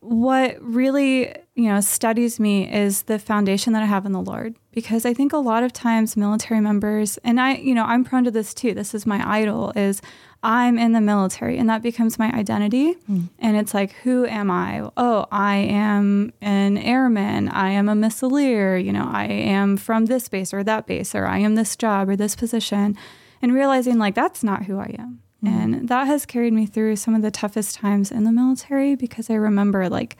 What 0.00 0.60
really 0.60 1.32
you 1.54 1.68
know 1.68 1.80
steadies 1.80 2.40
me 2.40 2.68
is 2.68 3.02
the 3.02 3.20
foundation 3.20 3.72
that 3.74 3.84
I 3.84 3.86
have 3.86 4.04
in 4.04 4.10
the 4.10 4.20
Lord, 4.20 4.56
because 4.72 5.06
I 5.06 5.14
think 5.14 5.32
a 5.32 5.36
lot 5.36 5.62
of 5.62 5.72
times 5.72 6.16
military 6.16 6.60
members, 6.60 7.18
and 7.18 7.40
I 7.40 7.54
you 7.54 7.72
know 7.72 7.84
I'm 7.84 8.02
prone 8.02 8.24
to 8.24 8.32
this 8.32 8.52
too. 8.52 8.74
This 8.74 8.92
is 8.92 9.06
my 9.06 9.22
idol 9.24 9.72
is 9.76 10.02
I'm 10.42 10.76
in 10.76 10.92
the 10.92 11.00
military, 11.00 11.56
and 11.58 11.68
that 11.70 11.82
becomes 11.82 12.18
my 12.18 12.32
identity. 12.32 12.94
Hmm. 12.94 13.26
And 13.38 13.56
it's 13.56 13.74
like, 13.74 13.92
who 14.02 14.26
am 14.26 14.50
I? 14.50 14.90
Oh, 14.96 15.26
I 15.30 15.56
am 15.56 16.32
an 16.40 16.78
airman. 16.78 17.48
I 17.48 17.70
am 17.70 17.88
a 17.88 17.94
missileer. 17.94 18.82
You 18.82 18.92
know, 18.92 19.08
I 19.10 19.26
am 19.26 19.76
from 19.76 20.06
this 20.06 20.28
base 20.28 20.52
or 20.52 20.64
that 20.64 20.86
base, 20.86 21.14
or 21.14 21.26
I 21.26 21.38
am 21.38 21.54
this 21.54 21.76
job 21.76 22.08
or 22.08 22.16
this 22.16 22.34
position. 22.34 22.96
And 23.40 23.54
realizing 23.54 23.98
like 23.98 24.14
that's 24.14 24.42
not 24.42 24.64
who 24.64 24.78
I 24.78 24.96
am. 24.98 25.20
Hmm. 25.42 25.48
And 25.48 25.88
that 25.88 26.06
has 26.06 26.26
carried 26.26 26.52
me 26.52 26.66
through 26.66 26.96
some 26.96 27.14
of 27.14 27.22
the 27.22 27.30
toughest 27.30 27.76
times 27.76 28.10
in 28.10 28.24
the 28.24 28.32
military 28.32 28.96
because 28.96 29.30
I 29.30 29.34
remember 29.34 29.88
like 29.88 30.16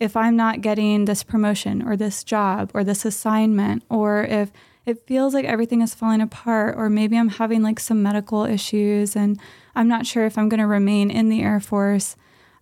if 0.00 0.16
I'm 0.16 0.36
not 0.36 0.60
getting 0.60 1.04
this 1.04 1.22
promotion 1.22 1.86
or 1.86 1.96
this 1.96 2.24
job 2.24 2.72
or 2.74 2.82
this 2.82 3.04
assignment, 3.04 3.84
or 3.88 4.24
if 4.24 4.50
it 4.86 5.06
feels 5.06 5.34
like 5.34 5.44
everything 5.44 5.80
is 5.80 5.94
falling 5.94 6.20
apart, 6.20 6.74
or 6.76 6.90
maybe 6.90 7.16
I'm 7.16 7.28
having 7.28 7.62
like 7.62 7.78
some 7.78 8.02
medical 8.02 8.44
issues 8.44 9.14
and 9.16 9.38
I'm 9.74 9.88
not 9.88 10.06
sure 10.06 10.26
if 10.26 10.36
I'm 10.36 10.48
going 10.48 10.60
to 10.60 10.66
remain 10.66 11.10
in 11.10 11.28
the 11.28 11.42
Air 11.42 11.60
Force, 11.60 12.16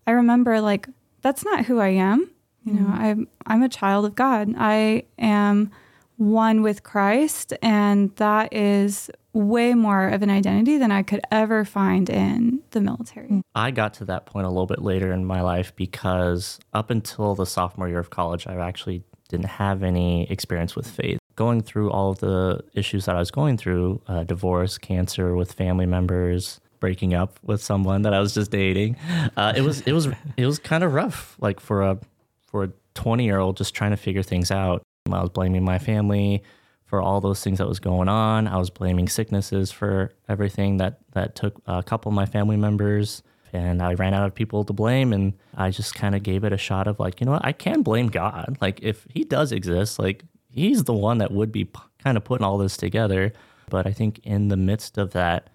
I 0.06 0.12
remember 0.12 0.60
like 0.60 0.88
that's 1.22 1.44
not 1.44 1.66
who 1.66 1.78
I 1.78 1.88
am. 1.88 2.30
You 2.64 2.74
know, 2.74 2.86
mm. 2.88 2.98
I'm 2.98 3.28
I'm 3.46 3.62
a 3.62 3.68
child 3.68 4.04
of 4.04 4.14
God. 4.14 4.54
I 4.58 5.04
am 5.18 5.70
one 6.16 6.62
with 6.62 6.82
Christ, 6.82 7.54
and 7.62 8.14
that 8.16 8.52
is 8.52 9.10
way 9.32 9.74
more 9.74 10.08
of 10.08 10.22
an 10.22 10.28
identity 10.28 10.76
than 10.76 10.90
I 10.90 11.02
could 11.02 11.20
ever 11.30 11.64
find 11.64 12.10
in 12.10 12.60
the 12.72 12.80
military. 12.80 13.28
Mm. 13.28 13.40
I 13.54 13.70
got 13.70 13.94
to 13.94 14.04
that 14.06 14.26
point 14.26 14.46
a 14.46 14.50
little 14.50 14.66
bit 14.66 14.82
later 14.82 15.12
in 15.12 15.24
my 15.24 15.40
life 15.40 15.74
because 15.76 16.58
up 16.74 16.90
until 16.90 17.34
the 17.34 17.46
sophomore 17.46 17.88
year 17.88 17.98
of 17.98 18.10
college, 18.10 18.46
I 18.46 18.56
actually 18.56 19.04
didn't 19.28 19.46
have 19.46 19.82
any 19.82 20.30
experience 20.30 20.76
with 20.76 20.90
faith. 20.90 21.19
Going 21.40 21.62
through 21.62 21.90
all 21.90 22.10
of 22.10 22.18
the 22.18 22.60
issues 22.74 23.06
that 23.06 23.16
I 23.16 23.18
was 23.18 23.30
going 23.30 23.56
through 23.56 24.02
uh, 24.06 24.24
divorce, 24.24 24.76
cancer 24.76 25.34
with 25.34 25.54
family 25.54 25.86
members, 25.86 26.60
breaking 26.80 27.14
up 27.14 27.40
with 27.42 27.62
someone 27.62 28.02
that 28.02 28.12
I 28.12 28.20
was 28.20 28.34
just 28.34 28.50
dating. 28.50 28.96
Uh, 29.38 29.54
it 29.56 29.62
was 29.62 29.80
it 29.82 29.92
was 29.92 30.08
it 30.36 30.44
was 30.44 30.58
kind 30.58 30.84
of 30.84 30.92
rough, 30.92 31.36
like 31.40 31.58
for 31.58 31.82
a 31.82 31.98
for 32.46 32.64
a 32.64 32.70
twenty 32.92 33.24
year 33.24 33.38
old 33.38 33.56
just 33.56 33.72
trying 33.74 33.92
to 33.92 33.96
figure 33.96 34.22
things 34.22 34.50
out. 34.50 34.82
I 35.10 35.20
was 35.22 35.30
blaming 35.30 35.64
my 35.64 35.78
family 35.78 36.42
for 36.84 37.00
all 37.00 37.22
those 37.22 37.42
things 37.42 37.56
that 37.56 37.68
was 37.68 37.80
going 37.80 38.08
on. 38.08 38.46
I 38.46 38.58
was 38.58 38.68
blaming 38.68 39.08
sicknesses 39.08 39.72
for 39.72 40.12
everything 40.28 40.76
that 40.76 40.98
that 41.12 41.36
took 41.36 41.62
a 41.66 41.82
couple 41.82 42.10
of 42.10 42.14
my 42.14 42.26
family 42.26 42.58
members, 42.58 43.22
and 43.52 43.80
I 43.80 43.94
ran 43.94 44.12
out 44.12 44.26
of 44.26 44.34
people 44.34 44.64
to 44.64 44.74
blame. 44.74 45.14
And 45.14 45.32
I 45.56 45.70
just 45.70 45.94
kind 45.94 46.14
of 46.14 46.22
gave 46.22 46.44
it 46.44 46.52
a 46.52 46.58
shot 46.58 46.86
of 46.86 47.00
like, 47.00 47.20
you 47.20 47.24
know 47.24 47.32
what, 47.32 47.46
I 47.46 47.52
can 47.52 47.80
blame 47.80 48.08
God. 48.08 48.58
Like 48.60 48.80
if 48.82 49.06
He 49.08 49.24
does 49.24 49.52
exist, 49.52 49.98
like 49.98 50.24
He's 50.50 50.84
the 50.84 50.92
one 50.92 51.18
that 51.18 51.30
would 51.30 51.52
be 51.52 51.64
p- 51.64 51.80
kind 52.02 52.16
of 52.16 52.24
putting 52.24 52.44
all 52.44 52.58
this 52.58 52.76
together. 52.76 53.32
But 53.68 53.86
I 53.86 53.92
think 53.92 54.20
in 54.24 54.48
the 54.48 54.56
midst 54.56 54.98
of 54.98 55.12
that, 55.12 55.48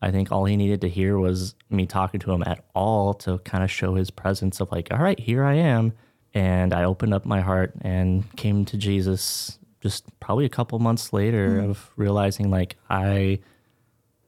I 0.00 0.10
think 0.10 0.32
all 0.32 0.46
he 0.46 0.56
needed 0.56 0.80
to 0.80 0.88
hear 0.88 1.16
was 1.18 1.54
me 1.70 1.86
talking 1.86 2.18
to 2.20 2.32
him 2.32 2.42
at 2.44 2.64
all 2.74 3.14
to 3.14 3.38
kind 3.38 3.62
of 3.62 3.70
show 3.70 3.94
his 3.94 4.10
presence 4.10 4.60
of 4.60 4.72
like, 4.72 4.88
all 4.90 4.98
right, 4.98 5.18
here 5.18 5.44
I 5.44 5.54
am. 5.54 5.92
And 6.34 6.74
I 6.74 6.84
opened 6.84 7.14
up 7.14 7.24
my 7.24 7.40
heart 7.40 7.74
and 7.82 8.24
came 8.36 8.64
to 8.64 8.76
Jesus 8.76 9.58
just 9.80 10.04
probably 10.18 10.44
a 10.44 10.48
couple 10.48 10.78
months 10.78 11.12
later 11.12 11.50
mm-hmm. 11.50 11.70
of 11.70 11.90
realizing 11.96 12.50
like 12.50 12.76
I 12.88 13.40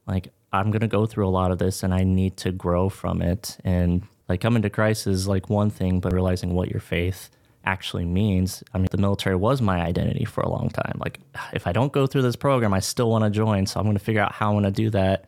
like 0.06 0.32
I'm 0.52 0.70
gonna 0.70 0.88
go 0.88 1.06
through 1.06 1.26
a 1.26 1.30
lot 1.30 1.50
of 1.50 1.58
this 1.58 1.82
and 1.82 1.94
I 1.94 2.04
need 2.04 2.36
to 2.38 2.52
grow 2.52 2.88
from 2.88 3.22
it. 3.22 3.56
And 3.64 4.02
like 4.28 4.40
coming 4.40 4.62
to 4.62 4.70
Christ 4.70 5.06
is 5.06 5.26
like 5.26 5.48
one 5.48 5.70
thing, 5.70 6.00
but 6.00 6.12
realizing 6.12 6.54
what 6.54 6.70
your 6.70 6.80
faith 6.80 7.30
actually 7.64 8.04
means. 8.04 8.62
I 8.72 8.78
mean, 8.78 8.88
the 8.90 8.98
military 8.98 9.36
was 9.36 9.60
my 9.60 9.80
identity 9.80 10.24
for 10.24 10.40
a 10.42 10.48
long 10.48 10.68
time. 10.68 10.98
Like, 10.98 11.20
if 11.52 11.66
I 11.66 11.72
don't 11.72 11.92
go 11.92 12.06
through 12.06 12.22
this 12.22 12.36
program, 12.36 12.74
I 12.74 12.80
still 12.80 13.10
want 13.10 13.24
to 13.24 13.30
join. 13.30 13.66
So 13.66 13.80
I'm 13.80 13.86
going 13.86 13.96
to 13.96 14.04
figure 14.04 14.22
out 14.22 14.32
how 14.32 14.48
I'm 14.48 14.54
going 14.54 14.64
to 14.64 14.70
do 14.70 14.90
that. 14.90 15.26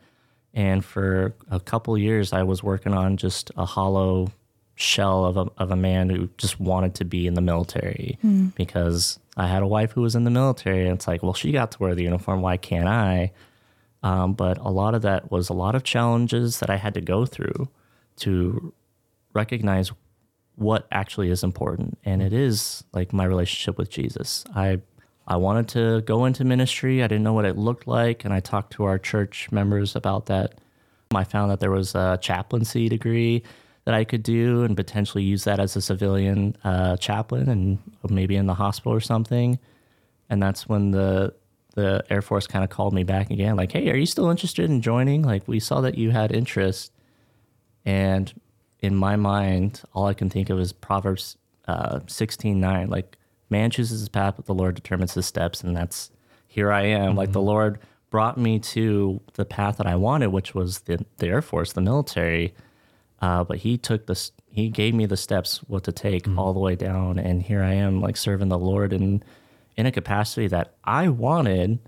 And 0.55 0.85
for 0.85 1.35
a 1.50 1.61
couple 1.61 1.97
years, 1.99 2.33
I 2.33 2.43
was 2.43 2.62
working 2.62 2.95
on 2.95 3.16
just 3.16 3.50
a 3.57 3.66
hollow 3.66 4.33
shell 4.75 5.25
of 5.25 5.37
a, 5.37 5.47
of 5.59 5.71
a 5.71 5.76
man 5.76 6.11
who 6.11 6.28
just 6.38 6.61
wanted 6.61 6.95
to 6.97 7.05
be 7.05 7.26
in 7.26 7.35
the 7.35 7.40
military 7.40 8.19
because 8.57 9.19
I 9.37 9.47
had 9.47 9.62
a 9.62 9.66
wife 9.66 9.93
who 9.93 10.02
was 10.02 10.14
in 10.14 10.25
the 10.25 10.31
military. 10.31 10.85
And 10.85 10.95
it's 10.95 11.07
like, 11.07 11.23
well, 11.23 11.35
she 11.35 11.52
got 11.52 11.73
to 11.73 11.78
wear 11.78 11.95
the 11.95 12.02
uniform. 12.02 12.43
Why 12.43 12.57
can't 12.57 12.88
I? 12.88 13.33
Um, 14.02 14.35
but 14.35 14.59
a 14.59 14.71
lot 14.71 14.95
of 14.95 15.02
that 15.02 15.31
was 15.31 15.49
a 15.49 15.55
lot 15.55 15.75
of 15.75 15.83
challenges 15.83 16.61
that 16.61 16.71
I 16.71 16.76
had 16.76 16.95
to 16.95 17.00
go 17.00 17.26
through 17.26 17.69
to 18.19 18.73
recognize 19.33 19.93
what 20.56 20.86
actually 20.90 21.30
is 21.30 21.44
important. 21.44 21.98
And 22.04 22.20
it 22.20 22.32
is 22.32 22.82
like 22.92 23.12
my 23.12 23.25
relationship 23.25 23.78
with 23.78 23.90
Jesus. 23.90 24.44
I 24.54 24.80
I 25.28 25.36
wanted 25.36 25.68
to 25.68 26.02
go 26.02 26.25
into 26.25 26.44
ministry. 26.44 27.02
I 27.02 27.08
didn't 27.08 27.25
know 27.25 27.32
what 27.32 27.44
it 27.44 27.56
looked 27.56 27.86
like. 27.86 28.25
And 28.25 28.32
I 28.32 28.40
talked 28.40 28.72
to 28.75 28.84
our 28.84 28.98
church 28.98 29.48
members 29.50 29.96
about 29.96 30.26
that. 30.26 30.54
I 31.14 31.25
found 31.25 31.50
that 31.50 31.60
there 31.60 31.70
was 31.70 31.94
a 31.94 32.18
chaplaincy 32.20 32.88
degree 32.88 33.42
that 33.84 33.94
I 33.94 34.04
could 34.04 34.22
do 34.22 34.62
and 34.62 34.76
potentially 34.76 35.25
use 35.25 35.44
that 35.44 35.60
as 35.60 35.76
a 35.76 35.80
civilian 35.80 36.56
uh, 36.64 36.96
chaplain 36.96 37.48
and 37.48 37.78
maybe 38.08 38.36
in 38.36 38.46
the 38.46 38.54
hospital 38.54 38.92
or 38.92 39.00
something. 39.00 39.58
And 40.28 40.42
that's 40.42 40.68
when 40.68 40.90
the 40.90 41.34
the 41.75 42.02
Air 42.08 42.22
Force 42.22 42.46
kind 42.46 42.64
of 42.64 42.70
called 42.70 42.94
me 42.94 43.04
back 43.04 43.30
again, 43.30 43.54
like, 43.54 43.70
"Hey, 43.70 43.90
are 43.90 43.96
you 43.96 44.06
still 44.06 44.30
interested 44.30 44.70
in 44.70 44.80
joining? 44.80 45.22
Like, 45.22 45.46
we 45.46 45.60
saw 45.60 45.82
that 45.82 45.98
you 45.98 46.10
had 46.10 46.32
interest." 46.32 46.90
And 47.84 48.32
in 48.80 48.95
my 48.95 49.16
mind, 49.16 49.83
all 49.92 50.06
I 50.06 50.14
can 50.14 50.30
think 50.30 50.50
of 50.50 50.61
is 50.61 50.73
Proverbs 50.73 51.37
uh, 51.68 52.00
sixteen 52.06 52.61
nine. 52.61 52.88
Like, 52.88 53.16
man 53.49 53.71
chooses 53.71 54.00
his 54.00 54.09
path, 54.09 54.35
but 54.37 54.47
the 54.47 54.54
Lord 54.54 54.75
determines 54.75 55.14
his 55.14 55.26
steps, 55.26 55.62
and 55.62 55.76
that's 55.76 56.11
here 56.47 56.73
I 56.73 56.83
am. 56.83 57.16
Like 57.16 57.33
the 57.33 57.40
Lord 57.40 57.78
brought 58.11 58.38
me 58.38 58.59
to 58.59 59.21
the 59.35 59.45
path 59.45 59.78
that 59.78 59.87
I 59.87 59.97
wanted, 59.97 60.28
which 60.28 60.54
was 60.54 60.80
the 60.80 61.04
the 61.18 61.28
Air 61.28 61.42
Force, 61.42 61.73
the 61.73 61.80
military. 61.80 62.54
Uh, 63.21 63.42
but 63.45 63.59
he 63.59 63.78
took 63.78 64.06
this, 64.06 64.30
he 64.47 64.68
gave 64.68 64.95
me 64.95 65.06
the 65.06 65.16
steps 65.16 65.59
what 65.68 65.85
to 65.85 65.92
take 65.92 66.28
all 66.37 66.52
the 66.52 66.61
way 66.61 66.76
down, 66.76 67.18
and 67.18 67.42
here 67.42 67.62
I 67.62 67.73
am, 67.73 68.02
like 68.02 68.16
serving 68.16 68.50
the 68.50 68.59
Lord 68.59 68.92
in 68.92 69.23
in 69.76 69.87
a 69.87 69.92
capacity 69.92 70.49
that 70.49 70.75
I 70.85 71.09
wanted, 71.09 71.78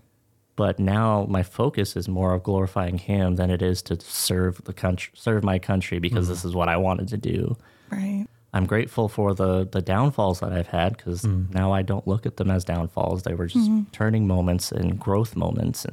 but 0.58 0.80
now 0.80 1.24
my 1.28 1.44
focus 1.44 1.94
is 1.94 2.08
more 2.08 2.34
of 2.34 2.42
glorifying 2.42 2.98
Him 2.98 3.36
than 3.36 3.48
it 3.48 3.62
is 3.62 3.80
to 3.82 3.98
serve 4.00 4.60
the 4.64 4.72
country, 4.72 5.12
serve 5.14 5.44
my 5.44 5.60
country, 5.60 6.00
because 6.00 6.26
mm. 6.26 6.30
this 6.30 6.44
is 6.44 6.52
what 6.52 6.68
I 6.68 6.76
wanted 6.76 7.06
to 7.08 7.16
do. 7.16 7.56
Right. 7.92 8.26
I'm 8.52 8.66
grateful 8.66 9.08
for 9.08 9.34
the 9.34 9.68
the 9.70 9.80
downfalls 9.80 10.40
that 10.40 10.52
I've 10.52 10.66
had 10.66 10.96
because 10.96 11.22
mm. 11.22 11.48
now 11.54 11.70
I 11.72 11.82
don't 11.82 12.08
look 12.08 12.26
at 12.26 12.38
them 12.38 12.50
as 12.50 12.64
downfalls. 12.64 13.22
They 13.22 13.34
were 13.34 13.46
just 13.46 13.70
mm-hmm. 13.70 13.84
turning 13.92 14.26
moments 14.26 14.72
and 14.72 14.98
growth 14.98 15.36
moments. 15.36 15.86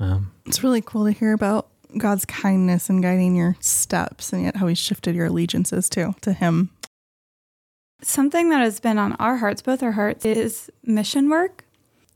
Um, 0.00 0.32
It's 0.46 0.64
really 0.64 0.80
cool 0.80 1.04
to 1.04 1.12
hear 1.12 1.34
about 1.34 1.68
God's 1.98 2.24
kindness 2.24 2.88
and 2.88 3.02
guiding 3.02 3.36
your 3.36 3.56
steps 3.60 4.32
and 4.32 4.42
yet 4.42 4.56
how 4.56 4.68
he 4.68 4.74
shifted 4.74 5.14
your 5.16 5.26
allegiances 5.26 5.90
too 5.90 6.14
to 6.22 6.32
him. 6.32 6.70
Something 8.00 8.48
that 8.50 8.60
has 8.60 8.80
been 8.80 8.96
on 8.96 9.12
our 9.14 9.36
hearts, 9.36 9.60
both 9.60 9.82
our 9.82 9.92
hearts, 9.92 10.24
is 10.24 10.70
mission 10.82 11.28
work. 11.28 11.64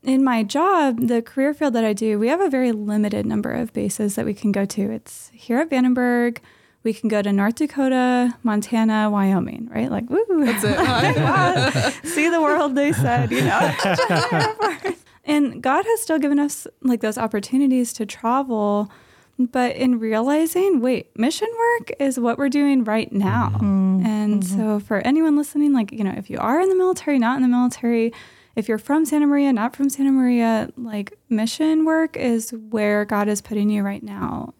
In 0.03 0.21
my 0.21 0.43
job, 0.43 1.07
the 1.07 1.21
career 1.21 1.53
field 1.53 1.73
that 1.75 1.85
I 1.85 1.93
do, 1.93 2.19
we 2.19 2.27
have 2.27 2.41
a 2.41 2.49
very 2.49 2.73
limited 2.73 3.25
number 3.25 3.53
of 3.53 3.71
bases 3.71 4.15
that 4.15 4.25
we 4.25 4.33
can 4.33 4.51
go 4.51 4.65
to. 4.65 4.91
It's 4.91 5.31
here 5.33 5.59
at 5.59 5.69
Vandenberg. 5.69 6.39
We 6.83 6.93
can 6.93 7.07
go 7.07 7.21
to 7.21 7.31
North 7.31 7.55
Dakota, 7.55 8.37
Montana, 8.43 9.09
Wyoming, 9.09 9.69
right? 9.73 9.89
Like, 9.89 10.09
woo! 10.09 10.25
That's 10.45 10.63
it. 10.65 11.93
See 12.05 12.27
the 12.27 12.41
world, 12.41 12.75
they 12.75 12.91
said, 12.91 13.31
you 13.31 13.45
know. 13.45 14.93
and 15.23 15.63
God 15.63 15.85
has 15.85 16.01
still 16.01 16.19
given 16.19 16.37
us 16.37 16.67
like 16.81 16.99
those 16.99 17.17
opportunities 17.17 17.93
to 17.93 18.05
travel. 18.05 18.91
But 19.39 19.77
in 19.77 19.99
realizing, 19.99 20.81
wait, 20.81 21.17
mission 21.17 21.47
work 21.57 21.91
is 21.97 22.19
what 22.19 22.37
we're 22.37 22.49
doing 22.49 22.83
right 22.83 23.11
now. 23.11 23.51
Mm-hmm. 23.55 24.05
And 24.05 24.43
mm-hmm. 24.43 24.59
so, 24.59 24.79
for 24.79 24.99
anyone 24.99 25.37
listening, 25.37 25.73
like, 25.73 25.93
you 25.93 26.03
know, 26.03 26.13
if 26.15 26.29
you 26.29 26.37
are 26.39 26.59
in 26.59 26.67
the 26.67 26.75
military, 26.75 27.17
not 27.17 27.37
in 27.37 27.41
the 27.41 27.47
military, 27.47 28.13
if 28.55 28.67
you're 28.67 28.77
from 28.77 29.05
Santa 29.05 29.27
Maria, 29.27 29.51
not 29.51 29.75
from 29.75 29.89
Santa 29.89 30.11
Maria, 30.11 30.69
like, 30.77 31.17
mission 31.29 31.85
work 31.85 32.15
is 32.15 32.51
where 32.51 33.05
God 33.05 33.27
is 33.27 33.41
putting 33.41 33.69
you 33.69 33.83
right 33.83 34.03
now. 34.03 34.53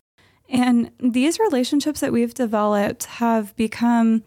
And 0.49 0.91
these 0.99 1.39
relationships 1.39 1.99
that 2.01 2.11
we've 2.11 2.33
developed 2.33 3.05
have 3.05 3.55
become, 3.55 4.23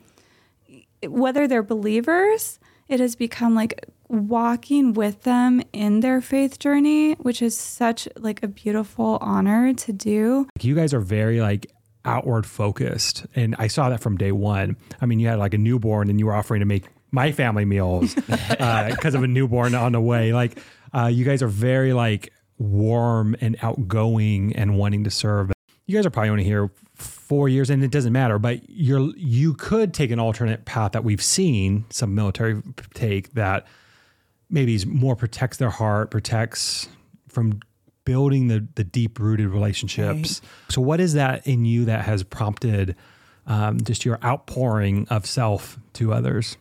whether 1.03 1.47
they're 1.47 1.63
believers, 1.63 2.59
it 2.89 3.01
has 3.01 3.17
become 3.17 3.55
like 3.55 3.87
walking 4.09 4.93
with 4.93 5.23
them 5.23 5.63
in 5.73 6.01
their 6.01 6.21
faith 6.21 6.59
journey, 6.59 7.15
which 7.15 7.43
is 7.43 7.57
such 7.57 8.09
like 8.17 8.43
a 8.43 8.49
beautiful 8.49 9.19
honor 9.21 9.75
to 9.75 9.93
do. 9.93 10.49
you 10.61 10.75
guys 10.75 10.95
are 10.95 11.01
very 11.01 11.41
like 11.41 11.71
outward 12.05 12.47
focused 12.47 13.27
and 13.35 13.57
i 13.59 13.67
saw 13.67 13.89
that 13.89 14.01
from 14.01 14.17
day 14.17 14.31
one 14.31 14.77
i 15.01 15.07
mean 15.07 15.19
you 15.19 15.27
had 15.27 15.41
like 15.41 15.53
a 15.53 15.59
newborn 15.59 16.09
and 16.09 16.21
you 16.21 16.27
were 16.27 16.35
offering 16.35 16.61
to 16.61 16.65
make 16.65 16.85
my 17.17 17.33
family 17.33 17.65
meals 17.65 18.15
because 18.49 19.15
of 19.15 19.23
a 19.23 19.27
newborn 19.27 19.75
on 19.75 19.93
the 19.93 20.01
way 20.01 20.33
like 20.33 20.59
uh, 20.95 21.07
you 21.07 21.25
guys 21.25 21.43
are 21.43 21.49
very 21.49 21.93
like 21.93 22.33
warm 22.59 23.35
and 23.41 23.57
outgoing 23.63 24.55
and 24.55 24.79
wanting 24.79 25.03
to 25.03 25.11
serve 25.11 25.51
you 25.87 25.97
guys 25.97 26.05
are 26.05 26.11
probably 26.11 26.31
only 26.31 26.45
here 26.45 26.71
four 26.95 27.49
years 27.49 27.71
and 27.71 27.83
it 27.83 27.91
doesn't 27.91 28.13
matter 28.13 28.39
but 28.39 28.61
you're 28.69 29.11
you 29.17 29.55
could 29.55 29.95
take 29.95 30.11
an 30.11 30.21
alternate 30.21 30.67
path 30.67 30.93
that 30.93 31.05
we've 31.05 31.23
seen 31.23 31.87
some 31.91 32.15
military 32.15 32.63
take 32.93 33.33
that 33.33 33.67
maybe 34.51 34.75
is 34.75 34.85
more 34.87 35.17
protects 35.17 35.57
their 35.57 35.71
heart 35.71 36.11
protects 36.11 36.89
from 37.29 37.61
building 38.05 38.47
the 38.49 38.67
the 38.77 38.85
deep 38.85 39.19
rooted 39.19 39.49
relationships. 39.49 40.41
So, 40.71 40.81
what 40.81 41.01
is 41.01 41.13
that 41.13 41.47
in 41.47 41.67
you 41.67 41.85
that 41.85 42.07
has 42.07 42.23
prompted 42.23 42.97
um, 43.47 43.81
just 43.83 44.07
your 44.07 44.19
outpouring 44.25 45.07
of 45.09 45.27
self 45.27 45.79
to 45.95 46.15
others? 46.15 46.57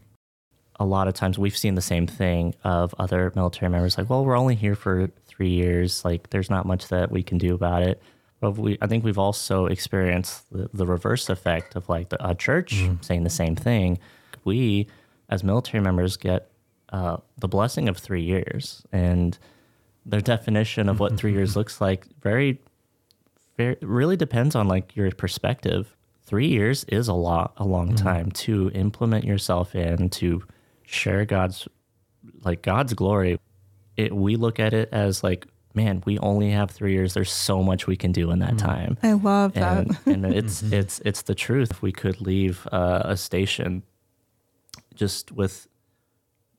A 0.79 0.85
lot 0.85 1.07
of 1.07 1.13
times 1.13 1.37
we've 1.39 1.57
seen 1.57 1.75
the 1.75 1.81
same 1.81 2.07
thing 2.07 2.53
of 2.63 2.93
other 2.99 3.31
military 3.35 3.69
members 3.69 3.97
like 3.97 4.09
well 4.09 4.25
we're 4.25 4.37
only 4.37 4.55
here 4.55 4.75
for 4.75 5.09
three 5.25 5.49
years 5.49 6.03
like 6.05 6.29
there's 6.29 6.49
not 6.49 6.65
much 6.65 6.87
that 6.87 7.11
we 7.11 7.23
can 7.23 7.37
do 7.37 7.53
about 7.53 7.83
it. 7.83 8.01
But 8.39 8.51
we 8.51 8.77
i 8.81 8.87
think 8.87 9.03
we've 9.03 9.17
also 9.17 9.65
experienced 9.67 10.51
the, 10.51 10.69
the 10.73 10.85
reverse 10.85 11.29
effect 11.29 11.75
of 11.75 11.87
like 11.89 12.09
the, 12.09 12.27
a 12.27 12.35
church 12.35 12.83
saying 13.01 13.23
the 13.23 13.29
same 13.29 13.55
thing. 13.55 13.99
We 14.43 14.87
as 15.29 15.43
military 15.43 15.83
members 15.83 16.17
get 16.17 16.49
uh, 16.89 17.17
the 17.37 17.47
blessing 17.47 17.89
of 17.89 17.97
three 17.97 18.21
years 18.21 18.83
and 18.91 19.37
their 20.05 20.21
definition 20.21 20.87
of 20.87 20.99
what 20.99 21.17
three 21.17 21.33
years 21.33 21.55
looks 21.59 21.81
like 21.81 22.05
very 22.21 22.59
very 23.57 23.77
really 23.81 24.17
depends 24.17 24.55
on 24.55 24.67
like 24.67 24.95
your 24.95 25.11
perspective. 25.11 25.95
Three 26.23 26.47
years 26.47 26.85
is 26.85 27.07
a 27.07 27.13
lot, 27.13 27.53
a 27.57 27.65
long 27.65 27.95
time 27.95 28.31
to 28.31 28.71
implement 28.73 29.25
yourself 29.25 29.75
in 29.75 30.09
to 30.09 30.41
share 30.85 31.25
God's 31.25 31.67
like 32.43 32.61
God's 32.61 32.93
glory. 32.93 33.39
It 33.97 34.15
we 34.15 34.35
look 34.35 34.59
at 34.59 34.73
it 34.73 34.89
as 34.91 35.23
like, 35.23 35.47
man, 35.73 36.03
we 36.05 36.19
only 36.19 36.51
have 36.51 36.71
three 36.71 36.93
years. 36.93 37.13
There's 37.13 37.31
so 37.31 37.63
much 37.63 37.87
we 37.87 37.95
can 37.95 38.11
do 38.11 38.31
in 38.31 38.39
that 38.39 38.53
mm. 38.53 38.59
time, 38.59 38.97
I 39.03 39.13
love 39.13 39.53
that. 39.53 39.87
and, 40.05 40.25
and 40.25 40.25
it's 40.35 40.61
mm-hmm. 40.61 40.73
it's 40.73 40.99
it's 41.05 41.23
the 41.23 41.35
truth. 41.35 41.71
If 41.71 41.81
we 41.81 41.91
could 41.91 42.21
leave 42.21 42.67
uh, 42.71 43.03
a 43.05 43.17
station 43.17 43.83
just 44.95 45.31
with 45.31 45.67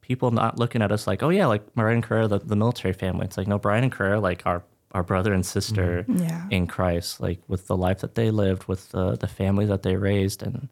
people 0.07 0.31
not 0.31 0.59
looking 0.59 0.83
at 0.83 0.93
us 0.93 1.07
like, 1.07 1.23
oh 1.23 1.31
yeah, 1.31 1.47
like 1.47 1.75
Brian 1.75 1.95
and 1.95 2.03
Carrera, 2.03 2.29
the, 2.29 2.39
the 2.39 2.55
military 2.55 2.95
family. 2.95 3.25
It's 3.25 3.37
like, 3.37 3.49
no, 3.49 3.59
Brian 3.59 3.83
and 3.83 3.93
Carrera, 3.93 4.21
like 4.21 4.47
our 4.47 4.63
our 4.93 5.03
brother 5.03 5.35
and 5.35 5.45
sister 5.45 6.07
mm-hmm. 6.09 6.23
Yeah. 6.23 6.47
in 6.51 6.67
Christ, 6.67 7.21
like 7.21 7.41
with 7.49 7.67
the 7.67 7.77
life 7.77 7.99
that 8.01 8.15
they 8.15 8.31
lived, 8.31 8.65
with 8.65 8.91
the 8.91 9.17
the 9.17 9.27
family 9.27 9.67
that 9.67 9.83
they 9.83 9.97
raised, 9.97 10.43
and 10.43 10.69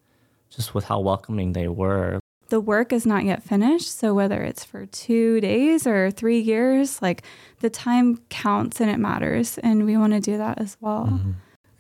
just 0.51 0.75
with 0.75 0.85
how 0.85 1.01
welcoming 1.01 1.53
they 1.53 1.69
were. 1.69 2.21
The 2.49 2.61
work 2.61 2.93
is 2.93 3.07
not 3.07 3.25
yet 3.25 3.43
finished. 3.43 3.99
So, 3.99 4.15
whether 4.15 4.43
it's 4.43 4.65
for 4.65 4.87
two 4.87 5.41
days 5.41 5.87
or 5.87 6.11
three 6.11 6.39
years, 6.39 7.01
like 7.01 7.23
the 7.61 7.71
time 7.71 8.19
counts 8.29 8.81
and 8.81 8.91
it 8.91 8.99
matters. 8.99 9.59
And 9.59 9.85
we 9.87 9.97
want 9.97 10.13
to 10.13 10.21
do 10.21 10.37
that 10.39 10.59
as 10.59 10.77
well. 10.81 11.07
Mm-hmm. 11.07 11.33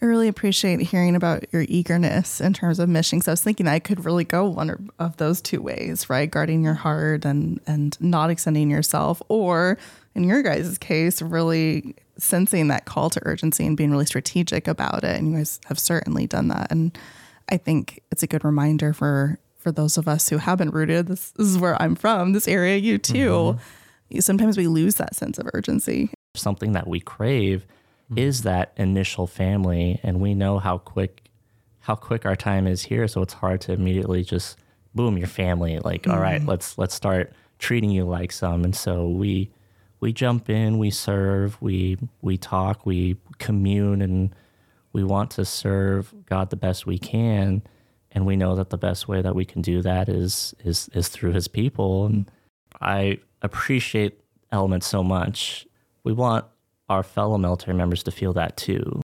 I 0.05 0.07
really 0.07 0.29
appreciate 0.29 0.81
hearing 0.81 1.17
about 1.17 1.45
your 1.51 1.65
eagerness 1.67 2.39
in 2.39 2.53
terms 2.53 2.79
of 2.79 2.91
mission. 2.91 3.23
So 3.23 3.31
I 3.31 3.35
was 3.35 3.43
thinking 3.43 3.67
I 3.67 3.79
could 3.79 4.05
really 4.05 4.25
go 4.25 4.47
one 4.47 4.91
of 4.99 5.17
those 5.17 5.41
two 5.41 5.63
ways, 5.63 6.11
right? 6.11 6.31
Guarding 6.31 6.63
your 6.63 6.75
heart 6.75 7.25
and 7.25 7.59
and 7.67 7.99
not 8.01 8.29
extending 8.29 8.71
yourself, 8.71 9.23
or 9.29 9.79
in 10.15 10.25
your 10.25 10.43
guys' 10.43 10.77
case, 10.77 11.23
really 11.23 11.95
sensing 12.19 12.69
that 12.69 12.85
call 12.85 13.09
to 13.11 13.21
urgency 13.25 13.67
and 13.67 13.77
being 13.77 13.91
really 13.91 14.05
strategic 14.05 14.69
about 14.69 15.05
it. 15.05 15.19
And 15.19 15.31
you 15.31 15.39
guys 15.39 15.59
have 15.67 15.79
certainly 15.79 16.27
done 16.27 16.49
that. 16.49 16.71
And 16.71 16.97
I 17.49 17.57
think 17.57 18.03
it's 18.13 18.23
a 18.23 18.27
good 18.27 18.45
reminder 18.45 18.93
for 18.93 19.39
for 19.65 19.73
those 19.73 19.97
of 19.99 20.07
us 20.07 20.29
who 20.29 20.37
have 20.37 20.59
been 20.59 20.71
rooted. 20.71 21.09
This, 21.09 21.31
this 21.33 21.49
is 21.49 21.59
where 21.59 21.81
I'm 21.83 21.97
from. 21.97 22.33
This 22.33 22.47
area, 22.47 22.77
you 22.77 22.99
too. 22.99 23.57
Mm-hmm. 24.11 24.21
Sometimes 24.21 24.57
we 24.57 24.69
lose 24.69 24.97
that 24.97 25.17
sense 25.17 25.39
of 25.39 25.49
urgency. 25.55 26.11
Something 26.37 26.73
that 26.73 26.87
we 26.87 27.01
crave 27.01 27.67
is 28.15 28.41
mm-hmm. 28.41 28.49
that 28.51 28.75
initial 28.77 29.27
family, 29.27 29.99
and 30.05 30.21
we 30.21 30.35
know 30.35 30.61
how 30.61 30.79
quick 30.79 31.23
how 31.81 31.95
quick 31.95 32.25
our 32.25 32.37
time 32.37 32.67
is 32.67 32.83
here. 32.83 33.09
So 33.09 33.23
it's 33.23 33.35
hard 33.35 33.61
to 33.63 33.73
immediately 33.73 34.23
just 34.23 34.59
boom, 34.95 35.19
your 35.19 35.27
family. 35.27 35.79
Like, 35.81 36.07
all 36.07 36.19
right, 36.19 36.41
mm-hmm. 36.41 36.51
let's 36.51 36.79
let's 36.79 36.95
start 36.95 37.33
treating 37.59 37.91
you 37.91 38.05
like 38.05 38.31
some. 38.31 38.65
And 38.65 38.77
so 38.77 39.09
we 39.09 39.51
we 40.01 40.13
jump 40.13 40.51
in, 40.51 40.79
we 40.79 40.91
serve, 40.91 41.61
we 41.63 41.97
we 42.21 42.37
talk, 42.37 42.85
we 42.85 43.17
commune, 43.39 44.03
and 44.03 44.35
we 44.93 45.03
want 45.03 45.31
to 45.33 45.45
serve 45.47 46.15
God 46.27 46.51
the 46.51 46.57
best 46.57 46.87
we 46.87 46.99
can. 46.99 47.63
And 48.15 48.27
we 48.27 48.37
know 48.37 48.55
that 48.55 48.71
the 48.71 48.79
best 48.79 49.09
way 49.09 49.21
that 49.23 49.35
we 49.35 49.45
can 49.45 49.61
do 49.61 49.83
that 49.83 50.09
is 50.09 50.55
is 50.65 50.89
is 50.95 51.09
through 51.09 51.33
His 51.33 51.49
people. 51.49 52.07
And 52.07 52.31
I 52.81 53.19
appreciate 53.43 54.21
Element 54.53 54.85
so 54.85 55.03
much. 55.03 55.67
We 56.05 56.13
want 56.13 56.45
our 56.89 57.03
fellow 57.03 57.39
military 57.39 57.77
members 57.77 58.03
to 58.05 58.11
feel 58.11 58.33
that 58.35 58.57
too. 58.57 59.03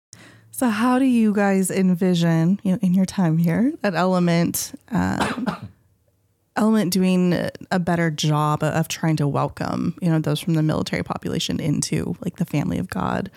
So, 0.50 0.68
how 0.68 0.98
do 0.98 1.06
you 1.06 1.32
guys 1.32 1.70
envision, 1.70 2.60
you 2.62 2.72
know, 2.72 2.78
in 2.82 2.94
your 2.94 3.06
time 3.06 3.38
here, 3.38 3.72
that 3.80 3.94
element, 3.94 4.78
um, 4.90 5.68
element 6.56 6.92
doing 6.92 7.48
a 7.70 7.78
better 7.78 8.10
job 8.10 8.62
of 8.62 8.86
trying 8.86 9.16
to 9.16 9.26
welcome, 9.26 9.96
you 10.02 10.10
know, 10.10 10.18
those 10.18 10.38
from 10.38 10.54
the 10.54 10.62
military 10.62 11.02
population 11.02 11.60
into 11.60 12.14
like 12.22 12.36
the 12.36 12.44
family 12.44 12.78
of 12.78 12.88
God, 12.88 13.30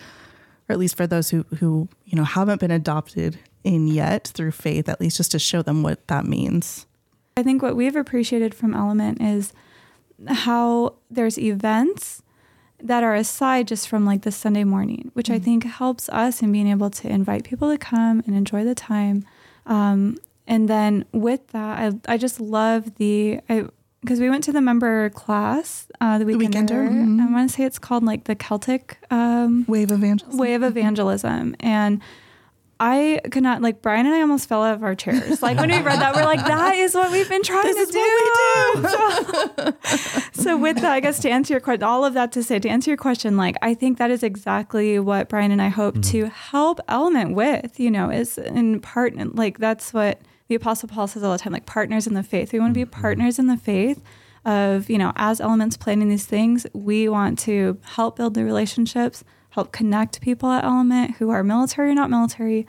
or 0.68 0.74
at 0.74 0.78
least 0.78 0.96
for 0.96 1.06
those 1.06 1.30
who 1.30 1.46
who 1.58 1.88
you 2.04 2.16
know 2.16 2.24
haven't 2.24 2.60
been 2.60 2.70
adopted 2.70 3.38
in 3.64 3.88
yet 3.88 4.28
through 4.28 4.52
faith, 4.52 4.88
at 4.88 5.00
least 5.00 5.16
just 5.16 5.32
to 5.32 5.38
show 5.38 5.62
them 5.62 5.82
what 5.82 6.06
that 6.08 6.26
means. 6.26 6.86
I 7.36 7.42
think 7.42 7.62
what 7.62 7.74
we've 7.74 7.96
appreciated 7.96 8.54
from 8.54 8.74
Element 8.74 9.20
is 9.20 9.52
how 10.28 10.94
there's 11.10 11.38
events 11.38 12.22
that 12.80 13.02
are 13.02 13.14
aside 13.14 13.66
just 13.66 13.88
from 13.88 14.04
like 14.04 14.22
the 14.22 14.30
Sunday 14.30 14.62
morning, 14.62 15.10
which 15.14 15.30
I 15.30 15.38
think 15.38 15.64
helps 15.64 16.08
us 16.10 16.42
in 16.42 16.52
being 16.52 16.68
able 16.68 16.90
to 16.90 17.08
invite 17.08 17.44
people 17.44 17.70
to 17.70 17.78
come 17.78 18.22
and 18.26 18.36
enjoy 18.36 18.62
the 18.62 18.74
time. 18.74 19.24
Um, 19.66 20.18
and 20.46 20.68
then 20.68 21.06
with 21.12 21.48
that, 21.48 21.78
I, 22.06 22.12
I 22.14 22.16
just 22.18 22.38
love 22.40 22.96
the, 22.96 23.40
because 24.02 24.20
we 24.20 24.28
went 24.28 24.44
to 24.44 24.52
the 24.52 24.60
member 24.60 25.08
class 25.10 25.88
uh, 26.00 26.18
the 26.18 26.26
weekend. 26.26 26.68
Weekender, 26.68 26.88
mhm. 26.88 27.20
I 27.26 27.32
want 27.32 27.48
to 27.48 27.56
say 27.56 27.64
it's 27.64 27.78
called 27.78 28.04
like 28.04 28.24
the 28.24 28.34
Celtic 28.34 28.98
um, 29.10 29.64
Wave 29.66 29.90
evangelism. 29.90 30.38
way 30.38 30.52
of 30.52 30.62
evangelism. 30.62 31.56
And 31.60 32.02
I 32.80 33.20
could 33.30 33.42
not 33.42 33.62
like 33.62 33.82
Brian 33.82 34.06
and 34.06 34.14
I 34.14 34.20
almost 34.20 34.48
fell 34.48 34.62
out 34.62 34.74
of 34.74 34.82
our 34.82 34.94
chairs. 34.94 35.42
Like 35.42 35.58
when 35.58 35.70
we 35.70 35.80
read 35.80 36.00
that, 36.00 36.14
we're 36.14 36.24
like, 36.24 36.38
that 36.46 36.74
is 36.74 36.94
what 36.94 37.12
we've 37.12 37.28
been 37.28 37.42
trying 37.42 37.64
This 37.64 37.76
to 37.76 37.82
is 37.82 37.90
do. 37.90 37.98
so, 40.32 40.42
so 40.42 40.56
with 40.56 40.76
that, 40.76 40.92
I 40.92 41.00
guess 41.00 41.20
to 41.20 41.30
answer 41.30 41.54
your 41.54 41.60
question, 41.60 41.84
all 41.84 42.04
of 42.04 42.14
that 42.14 42.32
to 42.32 42.42
say, 42.42 42.58
to 42.58 42.68
answer 42.68 42.90
your 42.90 42.98
question, 42.98 43.36
like 43.36 43.56
I 43.62 43.74
think 43.74 43.98
that 43.98 44.10
is 44.10 44.22
exactly 44.22 44.98
what 44.98 45.28
Brian 45.28 45.52
and 45.52 45.62
I 45.62 45.68
hope 45.68 45.94
mm-hmm. 45.94 46.10
to 46.12 46.26
help 46.26 46.80
Element 46.88 47.34
with, 47.34 47.78
you 47.78 47.90
know, 47.90 48.10
is 48.10 48.38
in 48.38 48.80
part 48.80 49.14
like 49.36 49.58
that's 49.58 49.94
what 49.94 50.20
the 50.48 50.54
Apostle 50.54 50.88
Paul 50.88 51.06
says 51.06 51.22
all 51.22 51.32
the 51.32 51.38
time, 51.38 51.52
like 51.52 51.66
partners 51.66 52.06
in 52.06 52.14
the 52.14 52.22
faith. 52.22 52.52
We 52.52 52.58
want 52.58 52.74
to 52.74 52.78
be 52.78 52.84
mm-hmm. 52.84 53.00
partners 53.00 53.38
in 53.38 53.46
the 53.46 53.56
faith 53.56 54.02
of, 54.44 54.90
you 54.90 54.98
know, 54.98 55.12
as 55.16 55.40
elements 55.40 55.76
planning 55.76 56.08
these 56.08 56.26
things, 56.26 56.66
we 56.72 57.08
want 57.08 57.38
to 57.40 57.78
help 57.82 58.16
build 58.16 58.34
the 58.34 58.44
relationships, 58.44 59.24
help 59.54 59.70
connect 59.72 60.20
people 60.20 60.50
at 60.50 60.64
Element 60.64 61.16
who 61.18 61.30
are 61.30 61.42
military 61.44 61.90
or 61.90 61.94
not 61.94 62.10
military, 62.10 62.66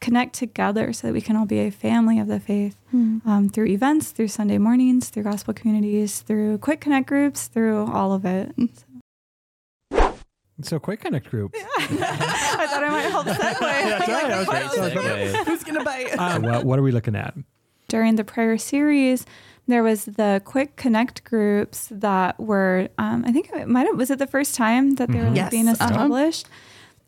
connect 0.00 0.34
together 0.34 0.92
so 0.92 1.06
that 1.06 1.14
we 1.14 1.20
can 1.22 1.34
all 1.36 1.46
be 1.46 1.58
a 1.60 1.70
family 1.70 2.18
of 2.18 2.26
the 2.28 2.38
faith 2.38 2.76
um, 2.92 3.50
through 3.52 3.66
events, 3.66 4.10
through 4.10 4.28
Sunday 4.28 4.58
mornings, 4.58 5.08
through 5.08 5.22
gospel 5.22 5.54
communities, 5.54 6.20
through 6.20 6.58
quick 6.58 6.80
connect 6.80 7.06
groups, 7.08 7.46
through 7.48 7.86
all 7.90 8.12
of 8.12 8.24
it. 8.26 8.54
So, 10.62 10.78
Quick 10.78 11.00
Connect 11.00 11.28
group. 11.28 11.54
I 11.78 12.66
thought 12.66 12.82
I 12.82 12.88
might 12.88 13.10
help 13.10 13.26
segue. 13.26 13.36
That's 13.38 13.60
right. 14.08 14.26
That 14.26 14.38
was 14.38 14.48
great. 14.48 14.70
So, 14.70 14.90
Segue. 14.90 15.44
Who's 15.44 15.64
gonna 15.64 15.84
bite? 15.84 16.18
uh, 16.18 16.40
what, 16.40 16.64
what 16.64 16.78
are 16.78 16.82
we 16.82 16.92
looking 16.92 17.14
at? 17.14 17.34
During 17.88 18.16
the 18.16 18.24
prayer 18.24 18.58
series, 18.58 19.26
there 19.66 19.82
was 19.82 20.04
the 20.04 20.40
quick 20.44 20.76
connect 20.76 21.24
groups 21.24 21.88
that 21.90 22.38
were, 22.38 22.88
um, 22.98 23.24
I 23.26 23.32
think 23.32 23.50
it 23.50 23.68
might 23.68 23.86
have, 23.86 23.96
was 23.96 24.10
it 24.10 24.18
the 24.18 24.26
first 24.26 24.54
time 24.54 24.94
that 24.94 25.10
they 25.10 25.18
were 25.18 25.26
like, 25.26 25.36
Yes, 25.36 25.50
being 25.50 25.68
uh-huh. 25.68 25.84
established? 25.84 26.48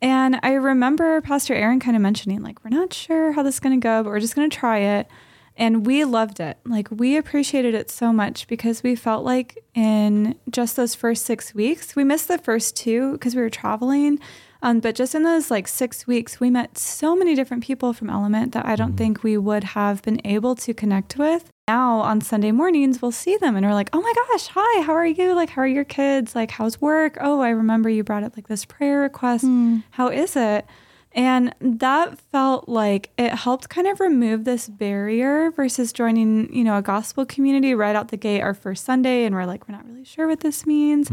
And 0.00 0.38
I 0.42 0.52
remember 0.52 1.20
Pastor 1.20 1.54
Aaron 1.54 1.80
kind 1.80 1.96
of 1.96 2.02
mentioning, 2.02 2.42
like, 2.42 2.64
we're 2.64 2.76
not 2.76 2.92
sure 2.92 3.32
how 3.32 3.42
this 3.42 3.56
is 3.56 3.60
going 3.60 3.80
to 3.80 3.84
go, 3.84 4.02
but 4.02 4.10
we're 4.10 4.20
just 4.20 4.36
going 4.36 4.48
to 4.48 4.56
try 4.56 4.78
it. 4.78 5.08
And 5.56 5.84
we 5.84 6.04
loved 6.04 6.38
it. 6.38 6.56
Like, 6.64 6.88
we 6.90 7.16
appreciated 7.16 7.74
it 7.74 7.90
so 7.90 8.12
much 8.12 8.46
because 8.46 8.84
we 8.84 8.94
felt 8.94 9.24
like 9.24 9.58
in 9.74 10.36
just 10.50 10.76
those 10.76 10.94
first 10.94 11.26
six 11.26 11.52
weeks, 11.52 11.96
we 11.96 12.04
missed 12.04 12.28
the 12.28 12.38
first 12.38 12.76
two 12.76 13.12
because 13.12 13.34
we 13.34 13.42
were 13.42 13.50
traveling. 13.50 14.20
Um, 14.62 14.80
but 14.80 14.94
just 14.94 15.14
in 15.14 15.22
those 15.22 15.50
like 15.50 15.68
six 15.68 16.06
weeks, 16.06 16.40
we 16.40 16.50
met 16.50 16.76
so 16.78 17.14
many 17.14 17.34
different 17.34 17.62
people 17.62 17.92
from 17.92 18.10
Element 18.10 18.52
that 18.52 18.66
I 18.66 18.76
don't 18.76 18.96
think 18.96 19.22
we 19.22 19.36
would 19.36 19.64
have 19.64 20.02
been 20.02 20.20
able 20.24 20.54
to 20.56 20.74
connect 20.74 21.16
with. 21.16 21.50
Now 21.68 21.98
on 21.98 22.20
Sunday 22.20 22.50
mornings, 22.50 23.00
we'll 23.00 23.12
see 23.12 23.36
them 23.36 23.54
and 23.54 23.64
we're 23.64 23.74
like, 23.74 23.90
oh 23.92 24.00
my 24.00 24.12
gosh, 24.30 24.48
hi, 24.52 24.82
how 24.82 24.94
are 24.94 25.06
you? 25.06 25.34
Like, 25.34 25.50
how 25.50 25.62
are 25.62 25.66
your 25.66 25.84
kids? 25.84 26.34
Like, 26.34 26.50
how's 26.50 26.80
work? 26.80 27.18
Oh, 27.20 27.40
I 27.40 27.50
remember 27.50 27.88
you 27.88 28.02
brought 28.02 28.24
up 28.24 28.36
like 28.36 28.48
this 28.48 28.64
prayer 28.64 29.00
request. 29.00 29.44
How 29.90 30.08
is 30.08 30.34
it? 30.34 30.66
And 31.12 31.54
that 31.60 32.18
felt 32.18 32.68
like 32.68 33.10
it 33.16 33.32
helped 33.32 33.68
kind 33.68 33.86
of 33.86 33.98
remove 33.98 34.44
this 34.44 34.68
barrier 34.68 35.50
versus 35.50 35.92
joining, 35.92 36.54
you 36.54 36.62
know, 36.62 36.76
a 36.76 36.82
gospel 36.82 37.24
community 37.24 37.74
right 37.74 37.96
out 37.96 38.08
the 38.08 38.16
gate 38.16 38.42
our 38.42 38.54
first 38.54 38.84
Sunday. 38.84 39.24
And 39.24 39.34
we're 39.34 39.46
like, 39.46 39.66
we're 39.66 39.74
not 39.74 39.86
really 39.86 40.04
sure 40.04 40.28
what 40.28 40.40
this 40.40 40.66
means. 40.66 41.10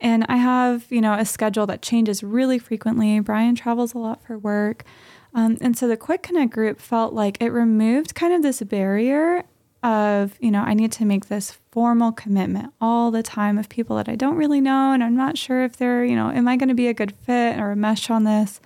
And 0.00 0.24
I 0.28 0.36
have, 0.36 0.86
you 0.90 1.00
know, 1.00 1.14
a 1.14 1.24
schedule 1.24 1.66
that 1.66 1.82
changes 1.82 2.22
really 2.22 2.58
frequently. 2.58 3.20
Brian 3.20 3.54
travels 3.54 3.94
a 3.94 3.98
lot 3.98 4.22
for 4.22 4.38
work. 4.38 4.84
Um, 5.34 5.58
and 5.60 5.76
so 5.76 5.88
the 5.88 5.96
Quick 5.96 6.22
Connect 6.22 6.52
group 6.52 6.80
felt 6.80 7.12
like 7.12 7.36
it 7.40 7.50
removed 7.50 8.14
kind 8.14 8.32
of 8.32 8.42
this 8.42 8.62
barrier 8.62 9.44
of, 9.82 10.38
you 10.40 10.50
know, 10.50 10.62
I 10.62 10.72
need 10.72 10.92
to 10.92 11.04
make 11.04 11.26
this 11.26 11.58
formal 11.70 12.12
commitment 12.12 12.72
all 12.80 13.10
the 13.10 13.22
time 13.22 13.58
of 13.58 13.68
people 13.68 13.96
that 13.96 14.08
I 14.08 14.14
don't 14.14 14.36
really 14.36 14.60
know. 14.60 14.92
And 14.92 15.04
I'm 15.04 15.16
not 15.16 15.36
sure 15.36 15.62
if 15.64 15.76
they're, 15.76 16.04
you 16.04 16.16
know, 16.16 16.30
am 16.30 16.48
I 16.48 16.56
going 16.56 16.70
to 16.70 16.74
be 16.74 16.88
a 16.88 16.94
good 16.94 17.12
fit 17.12 17.58
or 17.58 17.72
a 17.72 17.76
mesh 17.76 18.08
on 18.08 18.24
this? 18.24 18.60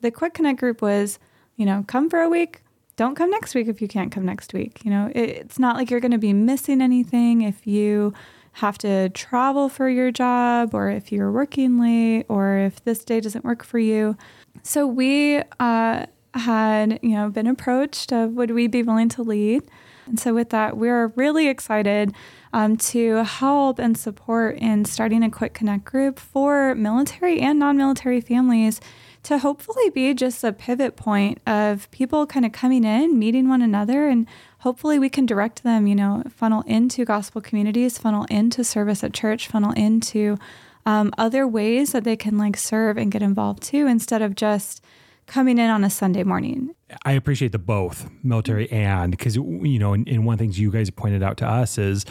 The 0.00 0.10
Quick 0.10 0.34
Connect 0.34 0.60
group 0.60 0.82
was, 0.82 1.18
you 1.56 1.66
know, 1.66 1.84
come 1.86 2.08
for 2.08 2.20
a 2.20 2.28
week. 2.28 2.62
Don't 2.96 3.14
come 3.14 3.30
next 3.30 3.54
week 3.54 3.68
if 3.68 3.80
you 3.80 3.88
can't 3.88 4.10
come 4.10 4.24
next 4.24 4.52
week. 4.52 4.84
You 4.84 4.90
know, 4.90 5.10
it, 5.14 5.28
it's 5.28 5.58
not 5.58 5.76
like 5.76 5.90
you're 5.90 6.00
going 6.00 6.12
to 6.12 6.18
be 6.18 6.32
missing 6.32 6.80
anything 6.82 7.42
if 7.42 7.66
you 7.66 8.12
have 8.52 8.76
to 8.78 9.08
travel 9.10 9.68
for 9.68 9.88
your 9.88 10.10
job 10.10 10.74
or 10.74 10.90
if 10.90 11.12
you're 11.12 11.30
working 11.30 11.80
late 11.80 12.24
or 12.28 12.58
if 12.58 12.82
this 12.84 13.04
day 13.04 13.20
doesn't 13.20 13.44
work 13.44 13.62
for 13.62 13.78
you. 13.78 14.16
So 14.64 14.86
we 14.86 15.42
uh, 15.60 16.06
had, 16.34 16.98
you 17.02 17.10
know, 17.10 17.30
been 17.30 17.46
approached 17.46 18.12
of 18.12 18.32
would 18.32 18.50
we 18.50 18.66
be 18.66 18.82
willing 18.82 19.08
to 19.10 19.22
lead? 19.22 19.62
And 20.06 20.18
so 20.18 20.34
with 20.34 20.50
that, 20.50 20.76
we're 20.76 21.08
really 21.08 21.48
excited 21.48 22.14
um, 22.52 22.76
to 22.78 23.24
help 23.24 23.78
and 23.78 23.96
support 23.96 24.56
in 24.56 24.84
starting 24.86 25.22
a 25.22 25.30
Quick 25.30 25.54
Connect 25.54 25.84
group 25.84 26.18
for 26.18 26.74
military 26.74 27.40
and 27.40 27.58
non-military 27.58 28.20
families 28.20 28.80
to 29.28 29.36
hopefully 29.36 29.90
be 29.90 30.14
just 30.14 30.42
a 30.42 30.54
pivot 30.54 30.96
point 30.96 31.38
of 31.46 31.90
people 31.90 32.24
kind 32.24 32.46
of 32.46 32.52
coming 32.52 32.82
in, 32.82 33.18
meeting 33.18 33.46
one 33.46 33.60
another, 33.60 34.08
and 34.08 34.26
hopefully 34.60 34.98
we 34.98 35.10
can 35.10 35.26
direct 35.26 35.62
them, 35.64 35.86
you 35.86 35.94
know, 35.94 36.22
funnel 36.30 36.62
into 36.66 37.04
gospel 37.04 37.42
communities, 37.42 37.98
funnel 37.98 38.24
into 38.30 38.64
service 38.64 39.04
at 39.04 39.12
church, 39.12 39.46
funnel 39.46 39.72
into 39.72 40.38
um, 40.86 41.12
other 41.18 41.46
ways 41.46 41.92
that 41.92 42.04
they 42.04 42.16
can 42.16 42.38
like 42.38 42.56
serve 42.56 42.96
and 42.96 43.12
get 43.12 43.20
involved 43.20 43.62
too, 43.62 43.86
instead 43.86 44.22
of 44.22 44.34
just 44.34 44.82
coming 45.26 45.58
in 45.58 45.68
on 45.68 45.84
a 45.84 45.90
Sunday 45.90 46.24
morning. 46.24 46.74
I 47.04 47.12
appreciate 47.12 47.52
the 47.52 47.58
both 47.58 48.08
military 48.22 48.72
and 48.72 49.10
because 49.10 49.36
you 49.36 49.78
know, 49.78 49.92
and, 49.92 50.08
and 50.08 50.24
one 50.24 50.32
of 50.32 50.38
the 50.38 50.44
things 50.44 50.58
you 50.58 50.70
guys 50.70 50.88
pointed 50.88 51.22
out 51.22 51.36
to 51.36 51.46
us 51.46 51.76
is 51.76 52.06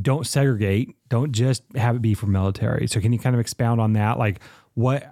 don't 0.00 0.24
segregate, 0.24 0.94
don't 1.08 1.32
just 1.32 1.64
have 1.74 1.96
it 1.96 2.02
be 2.02 2.14
for 2.14 2.26
military. 2.26 2.86
So 2.86 3.00
can 3.00 3.12
you 3.12 3.18
kind 3.18 3.34
of 3.34 3.40
expound 3.40 3.80
on 3.80 3.94
that? 3.94 4.20
Like 4.20 4.38
what, 4.74 5.02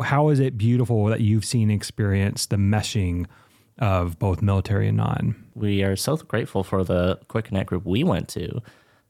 how 0.00 0.28
is 0.28 0.40
it 0.40 0.56
beautiful 0.56 1.06
that 1.06 1.20
you've 1.20 1.44
seen, 1.44 1.70
experience 1.70 2.46
the 2.46 2.56
meshing 2.56 3.26
of 3.78 4.18
both 4.18 4.42
military 4.42 4.88
and 4.88 4.96
non? 4.96 5.42
we 5.54 5.82
are 5.82 5.96
so 5.96 6.16
grateful 6.16 6.62
for 6.62 6.84
the 6.84 7.18
quick 7.28 7.46
connect 7.46 7.68
group 7.68 7.84
we 7.84 8.02
went 8.04 8.28
to 8.28 8.60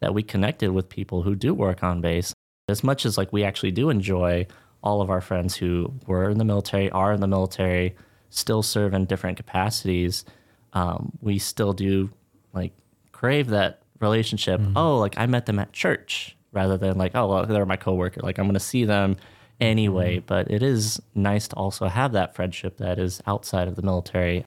that 0.01 0.14
we 0.14 0.23
connected 0.23 0.73
with 0.73 0.88
people 0.88 1.23
who 1.23 1.35
do 1.35 1.55
work 1.55 1.83
on 1.83 2.01
base 2.01 2.35
as 2.68 2.83
much 2.83 3.07
as 3.07 3.16
like 3.16 3.33
we 3.33 3.45
actually 3.45 3.71
do 3.71 3.90
enjoy 3.90 4.47
all 4.83 5.01
of 5.01 5.11
our 5.11 5.21
friends 5.21 5.57
who 5.57 5.92
were 6.07 6.31
in 6.31 6.38
the 6.38 6.45
military 6.45 6.90
are 6.90 7.12
in 7.12 7.21
the 7.21 7.27
military 7.27 7.95
still 8.31 8.62
serve 8.62 8.95
in 8.95 9.05
different 9.05 9.37
capacities. 9.37 10.25
Um, 10.73 11.12
we 11.21 11.38
still 11.38 11.73
do 11.73 12.11
like 12.53 12.73
crave 13.12 13.49
that 13.49 13.83
relationship. 14.01 14.61
Oh 14.75 14.99
like 14.99 15.16
i 15.18 15.27
met 15.27 15.47
them 15.47 15.59
at 15.59 15.73
church 15.73 16.37
rather 16.53 16.77
than 16.77 16.99
like 16.99 17.12
oh 17.14 17.29
well 17.29 17.47
they're 17.47 17.66
my 17.66 17.77
coworker. 17.77 18.21
Like 18.23 18.38
i'm 18.38 18.47
going 18.47 18.55
to 18.55 18.61
see 18.61 18.85
them 18.85 19.16
anyway 19.62 20.18
but 20.18 20.51
it 20.51 20.62
is 20.62 21.01
nice 21.14 21.48
to 21.48 21.57
also 21.57 21.87
have 21.87 22.12
that 22.12 22.35
friendship 22.35 22.77
that 22.79 22.98
is 22.98 23.22
outside 23.27 23.68
of 23.68 23.77
the 23.77 23.83
military 23.83 24.44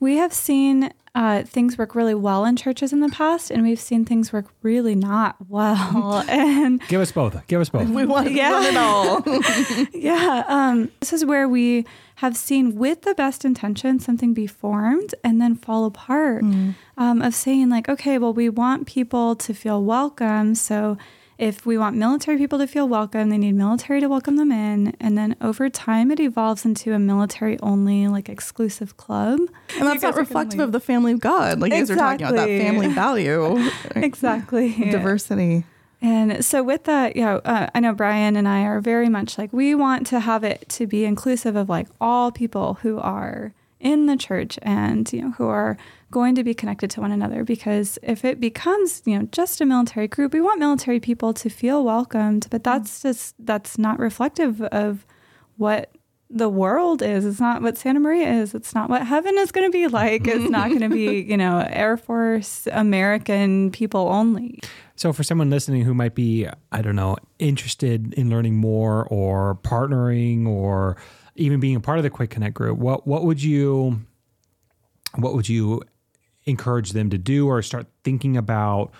We 0.00 0.16
have 0.16 0.32
seen 0.32 0.92
uh, 1.14 1.42
things 1.42 1.76
work 1.76 1.94
really 1.94 2.14
well 2.14 2.44
in 2.48 2.54
churches 2.56 2.92
in 2.92 3.00
the 3.00 3.10
past, 3.10 3.50
and 3.50 3.62
we've 3.64 3.80
seen 3.80 4.04
things 4.06 4.32
work 4.32 4.46
really 4.62 4.94
not 4.94 5.34
well. 5.48 6.24
and 6.28 6.80
Give 6.88 7.02
us 7.02 7.12
both. 7.12 7.34
Give 7.48 7.60
us 7.60 7.68
both. 7.68 7.88
We 7.90 8.06
want, 8.06 8.30
Yeah. 8.30 8.52
want 8.52 8.66
it 8.72 8.76
all. 8.86 9.86
yeah, 9.92 10.44
um, 10.48 10.90
this 11.00 11.12
is 11.12 11.24
where 11.24 11.46
we 11.48 11.84
have 12.22 12.34
seen, 12.36 12.76
with 12.76 13.02
the 13.02 13.14
best 13.14 13.44
intention, 13.44 13.98
something 13.98 14.32
be 14.32 14.46
formed 14.46 15.14
and 15.24 15.38
then 15.42 15.54
fall 15.56 15.84
apart. 15.84 16.42
Um, 16.96 17.20
of 17.22 17.34
saying 17.34 17.68
like, 17.68 17.88
okay, 17.88 18.16
well, 18.16 18.32
we 18.32 18.48
want 18.48 18.86
people 18.86 19.34
to 19.36 19.52
feel 19.52 19.82
welcome, 19.84 20.54
so 20.54 20.96
if 21.40 21.64
we 21.64 21.78
want 21.78 21.96
military 21.96 22.36
people 22.36 22.58
to 22.58 22.66
feel 22.66 22.86
welcome, 22.86 23.30
they 23.30 23.38
need 23.38 23.54
military 23.54 24.00
to 24.00 24.08
welcome 24.08 24.36
them 24.36 24.52
in. 24.52 24.94
And 25.00 25.16
then 25.16 25.36
over 25.40 25.70
time, 25.70 26.10
it 26.10 26.20
evolves 26.20 26.66
into 26.66 26.92
a 26.92 26.98
military 26.98 27.58
only, 27.60 28.06
like 28.08 28.28
exclusive 28.28 28.98
club. 28.98 29.38
And 29.40 29.48
that's 29.68 29.80
not 29.80 29.94
guys 29.94 30.04
are 30.04 30.10
gonna 30.12 30.20
reflective 30.20 30.60
of 30.60 30.72
the 30.72 30.80
family 30.80 31.12
of 31.12 31.20
God. 31.20 31.58
Like 31.58 31.72
you 31.72 31.78
guys 31.78 31.90
are 31.90 31.96
talking 31.96 32.26
about 32.26 32.36
that 32.36 32.46
family 32.46 32.88
value, 32.88 33.58
Exactly. 33.96 34.90
diversity. 34.90 35.64
And 36.02 36.44
so, 36.44 36.62
with 36.62 36.84
that, 36.84 37.16
yeah, 37.16 37.36
uh, 37.44 37.68
I 37.74 37.80
know 37.80 37.92
Brian 37.94 38.36
and 38.36 38.46
I 38.48 38.62
are 38.62 38.80
very 38.80 39.08
much 39.08 39.36
like 39.36 39.52
we 39.52 39.74
want 39.74 40.06
to 40.08 40.20
have 40.20 40.44
it 40.44 40.66
to 40.70 40.86
be 40.86 41.04
inclusive 41.04 41.56
of 41.56 41.68
like 41.68 41.88
all 42.00 42.30
people 42.32 42.74
who 42.82 42.98
are 42.98 43.52
in 43.80 44.06
the 44.06 44.16
church 44.16 44.58
and 44.62 45.10
you 45.12 45.22
know 45.22 45.30
who 45.32 45.46
are 45.48 45.76
going 46.10 46.34
to 46.34 46.44
be 46.44 46.54
connected 46.54 46.90
to 46.90 47.00
one 47.00 47.12
another. 47.12 47.44
Because 47.44 47.98
if 48.02 48.24
it 48.24 48.40
becomes 48.40 49.02
you 49.04 49.18
know 49.18 49.28
just 49.32 49.60
a 49.60 49.66
military 49.66 50.08
group, 50.08 50.32
we 50.32 50.40
want 50.40 50.60
military 50.60 51.00
people 51.00 51.32
to 51.34 51.48
feel 51.48 51.84
welcomed, 51.84 52.46
but 52.50 52.60
mm. 52.60 52.64
that's 52.64 53.02
just 53.02 53.34
that's 53.38 53.78
not 53.78 53.98
reflective 53.98 54.62
of 54.62 55.06
what 55.56 55.90
the 56.32 56.48
world 56.48 57.02
is. 57.02 57.24
It's 57.24 57.40
not 57.40 57.60
what 57.60 57.76
Santa 57.76 57.98
Maria 57.98 58.28
is. 58.28 58.54
It's 58.54 58.72
not 58.72 58.88
what 58.88 59.04
heaven 59.04 59.36
is 59.38 59.50
going 59.50 59.66
to 59.66 59.72
be 59.72 59.88
like. 59.88 60.28
It's 60.28 60.48
not 60.48 60.68
going 60.68 60.82
to 60.82 60.88
be 60.88 61.22
you 61.28 61.36
know 61.36 61.66
Air 61.68 61.96
Force 61.96 62.68
American 62.70 63.70
people 63.72 64.08
only. 64.08 64.60
So, 64.96 65.14
for 65.14 65.22
someone 65.22 65.48
listening 65.48 65.82
who 65.82 65.94
might 65.94 66.14
be, 66.14 66.46
I 66.72 66.82
don't 66.82 66.96
know, 66.96 67.16
interested 67.38 68.12
in 68.14 68.28
learning 68.28 68.56
more 68.56 69.06
or 69.06 69.58
partnering 69.62 70.46
or 70.46 70.98
even 71.40 71.60
being 71.60 71.76
a 71.76 71.80
part 71.80 71.98
of 71.98 72.04
the 72.04 72.10
Quick 72.10 72.30
Connect 72.30 72.54
group, 72.54 72.78
what 72.78 73.06
what 73.06 73.24
would 73.24 73.42
you 73.42 74.00
what 75.16 75.34
would 75.34 75.48
you 75.48 75.82
encourage 76.44 76.92
them 76.92 77.10
to 77.10 77.18
do 77.18 77.48
or 77.48 77.62
start 77.62 77.86
thinking 78.04 78.36
about? 78.36 78.92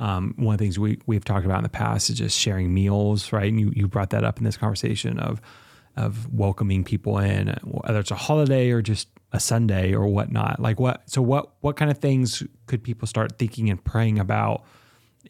Um, 0.00 0.34
one 0.36 0.54
of 0.54 0.58
the 0.58 0.64
things 0.64 0.78
we 0.78 1.00
we've 1.06 1.24
talked 1.24 1.44
about 1.44 1.58
in 1.58 1.64
the 1.64 1.68
past 1.68 2.08
is 2.08 2.18
just 2.18 2.38
sharing 2.38 2.72
meals, 2.72 3.32
right? 3.32 3.48
And 3.48 3.60
you 3.60 3.72
you 3.74 3.88
brought 3.88 4.10
that 4.10 4.24
up 4.24 4.38
in 4.38 4.44
this 4.44 4.56
conversation 4.56 5.18
of 5.18 5.40
of 5.96 6.32
welcoming 6.32 6.84
people 6.84 7.18
in, 7.18 7.48
whether 7.64 7.98
it's 7.98 8.12
a 8.12 8.16
holiday 8.16 8.70
or 8.70 8.80
just 8.80 9.08
a 9.32 9.40
Sunday 9.40 9.92
or 9.92 10.06
whatnot. 10.06 10.60
Like 10.60 10.78
what? 10.78 11.10
So 11.10 11.20
what 11.20 11.54
what 11.60 11.76
kind 11.76 11.90
of 11.90 11.98
things 11.98 12.44
could 12.66 12.84
people 12.84 13.08
start 13.08 13.38
thinking 13.38 13.68
and 13.68 13.82
praying 13.82 14.18
about? 14.18 14.64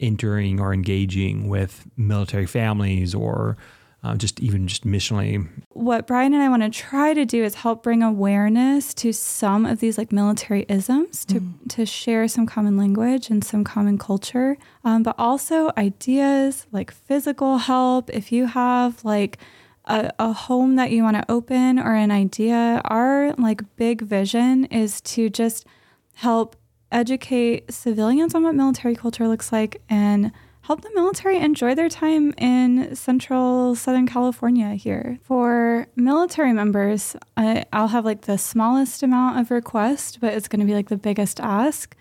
entering 0.00 0.61
or 0.61 0.72
engaging 0.72 1.48
with 1.48 1.87
military 1.96 2.46
families 2.46 3.14
or 3.14 3.57
uh, 4.05 4.15
just 4.15 4.39
even 4.41 4.69
just 4.69 4.87
missionally. 4.87 5.49
what 5.71 6.07
Brian 6.07 6.33
and 6.33 6.43
I 6.43 6.49
want 6.49 6.63
to 6.63 6.71
try 6.71 7.15
to 7.15 7.25
do 7.25 7.43
is 7.43 7.57
help 7.57 7.83
bring 7.83 8.03
awareness 8.03 8.95
to 8.95 9.13
some 9.13 9.67
of 9.67 9.81
these 9.81 9.99
like 9.99 10.13
military 10.13 10.65
isms 10.69 11.25
to 11.27 11.43
to 11.71 11.85
share 11.85 12.29
some 12.29 12.47
common 12.47 12.77
language 12.77 13.29
and 13.29 13.43
some 13.43 13.65
common 13.65 13.99
culture, 13.99 14.57
um, 14.85 15.03
but 15.03 15.17
also 15.19 15.73
ideas 15.77 16.67
like 16.71 16.93
physical 16.93 17.59
help. 17.59 18.09
If 18.11 18.31
you 18.31 18.47
have 18.47 19.05
like 19.05 19.39
a, 19.87 20.13
a 20.19 20.33
home 20.33 20.77
that 20.77 20.93
you 20.93 21.03
want 21.03 21.17
to 21.17 21.31
open 21.31 21.79
or 21.79 21.95
an 21.95 22.11
idea, 22.11 22.81
our 22.85 23.33
like 23.35 23.63
big 23.77 24.03
vision 24.03 24.67
is 24.67 25.01
to 25.01 25.29
just 25.29 25.67
help 26.15 26.57
educate 26.93 27.73
civilians 27.73 28.35
on 28.35 28.43
what 28.43 28.55
military 28.55 28.95
culture 28.95 29.29
looks 29.29 29.53
like 29.53 29.83
and 29.89 30.33
help 30.68 30.83
the 30.83 30.90
military 30.94 31.38
enjoy 31.38 31.74
their 31.74 31.88
time 31.88 32.35
in 32.37 32.94
central 32.94 33.74
southern 33.74 34.07
california 34.07 34.74
here. 34.74 35.18
For 35.22 35.87
military 35.96 36.52
members 36.52 37.16
I, 37.38 37.64
i'll 37.72 37.88
have 37.88 38.04
like 38.04 38.22
the 38.22 38.37
smallest 38.37 39.02
amount 39.02 39.40
of 39.40 39.50
request 39.50 40.18
but 40.20 40.35
it's 40.35 40.46
going 40.46 40.61
to 40.61 40.66
be 40.66 40.74
like 40.74 40.90
the 40.90 40.98
biggest 40.98 41.40
ask 41.40 41.96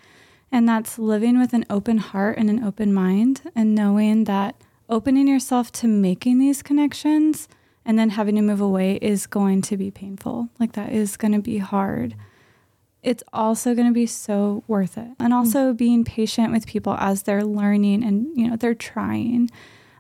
and 0.52 0.68
that's 0.68 1.00
living 1.00 1.40
with 1.40 1.54
an 1.54 1.64
open 1.70 1.98
heart 1.98 2.38
and 2.38 2.50
an 2.50 2.62
open 2.62 2.94
mind 2.94 3.50
and 3.56 3.74
knowing 3.74 4.26
that 4.26 4.56
opening 4.90 5.30
yourself 5.30 5.72
to 5.72 5.88
making 5.88 6.38
these 6.38 6.62
connections 6.62 7.48
and 7.86 7.98
then 7.98 8.10
having 8.10 8.36
to 8.36 8.42
move 8.42 8.60
away 8.60 8.96
is 9.02 9.28
going 9.28 9.62
to 9.62 9.78
be 9.78 9.90
painful. 9.90 10.50
Like 10.60 10.74
that 10.74 10.92
is 10.92 11.16
going 11.16 11.32
to 11.32 11.40
be 11.40 11.60
hard 11.60 12.16
it's 13.08 13.24
also 13.32 13.74
going 13.74 13.88
to 13.88 13.94
be 13.94 14.06
so 14.06 14.66
worth 14.68 14.98
it. 14.98 15.08
And 15.18 15.34
also 15.34 15.72
being 15.72 16.04
patient 16.04 16.52
with 16.52 16.68
people 16.68 16.94
as 17.00 17.24
they're 17.24 17.46
learning 17.46 18.04
and, 18.04 18.28
you 18.36 18.50
know, 18.50 18.58
they're 18.58 18.76
trying. 18.76 19.50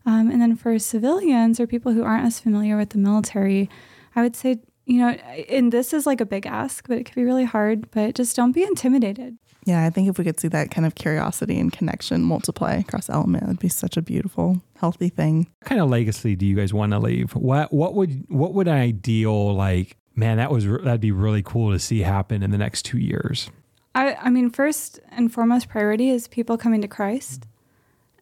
Um, 0.06 0.30
and 0.30 0.42
then 0.42 0.58
for 0.58 0.78
civilians 0.78 1.58
or 1.62 1.68
people 1.68 1.94
who 1.94 2.04
aren't 2.04 2.26
as 2.26 2.42
familiar 2.42 2.76
with 2.76 2.90
the 2.90 2.98
military, 2.98 3.70
I 4.14 4.24
would 4.24 4.36
say, 4.36 4.60
you 4.86 5.00
know, 5.00 5.10
and 5.50 5.72
this 5.72 5.94
is 5.94 6.06
like 6.06 6.20
a 6.20 6.26
big 6.26 6.46
ask, 6.46 6.86
but 6.90 6.98
it 6.98 7.06
could 7.06 7.16
be 7.16 7.24
really 7.24 7.46
hard, 7.46 7.90
but 7.92 8.14
just 8.14 8.36
don't 8.36 8.52
be 8.52 8.64
intimidated. 8.64 9.38
Yeah, 9.66 9.86
I 9.86 9.90
think 9.90 10.10
if 10.10 10.18
we 10.18 10.26
could 10.26 10.40
see 10.40 10.50
that 10.50 10.70
kind 10.72 10.86
of 10.86 10.96
curiosity 10.96 11.58
and 11.58 11.72
connection 11.72 12.24
multiply 12.24 12.76
across 12.76 13.10
element, 13.10 13.44
it 13.44 13.48
would 13.48 13.60
be 13.60 13.70
such 13.70 13.96
a 13.96 14.02
beautiful, 14.02 14.62
healthy 14.78 15.08
thing. 15.08 15.48
What 15.60 15.70
kind 15.70 15.80
of 15.80 15.90
legacy 15.90 16.36
do 16.36 16.46
you 16.46 16.58
guys 16.58 16.74
want 16.74 16.92
to 16.92 17.00
leave? 17.00 17.36
What 17.36 17.72
what 17.72 17.94
would 17.94 18.26
what 18.30 18.54
would 18.54 18.68
an 18.68 18.78
ideal 18.78 19.54
like? 19.56 19.96
Man, 20.18 20.38
that 20.38 20.52
was 20.52 20.66
that'd 20.66 21.00
be 21.00 21.12
really 21.12 21.44
cool 21.44 21.72
to 21.72 21.80
see 21.80 22.00
happen 22.00 22.42
in 22.42 22.50
the 22.50 22.58
next 22.58 22.84
two 22.84 22.98
years. 22.98 23.52
I, 23.94 24.16
I 24.16 24.30
mean, 24.32 24.50
first 24.50 25.00
and 25.12 25.32
foremost 25.32 25.70
priority 25.70 26.10
is 26.10 26.28
people 26.28 26.58
coming 26.58 26.82
to 26.82 26.88
Christ 26.88 27.46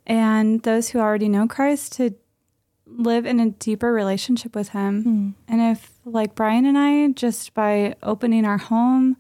and 0.06 0.62
those 0.64 0.90
who 0.90 1.00
already 1.00 1.30
know 1.30 1.48
Christ 1.48 1.94
to 1.94 2.14
live 2.86 3.26
in 3.26 3.40
a 3.40 3.50
deeper 3.50 3.94
relationship 3.94 4.56
with 4.56 4.70
Him. 4.70 5.36
And 5.48 5.62
if, 5.62 5.92
like 6.04 6.36
Brian 6.36 6.66
and 6.66 6.78
I, 6.78 7.12
just 7.14 7.54
by 7.54 7.96
opening 8.04 8.46
our 8.46 8.58
home, 8.58 9.16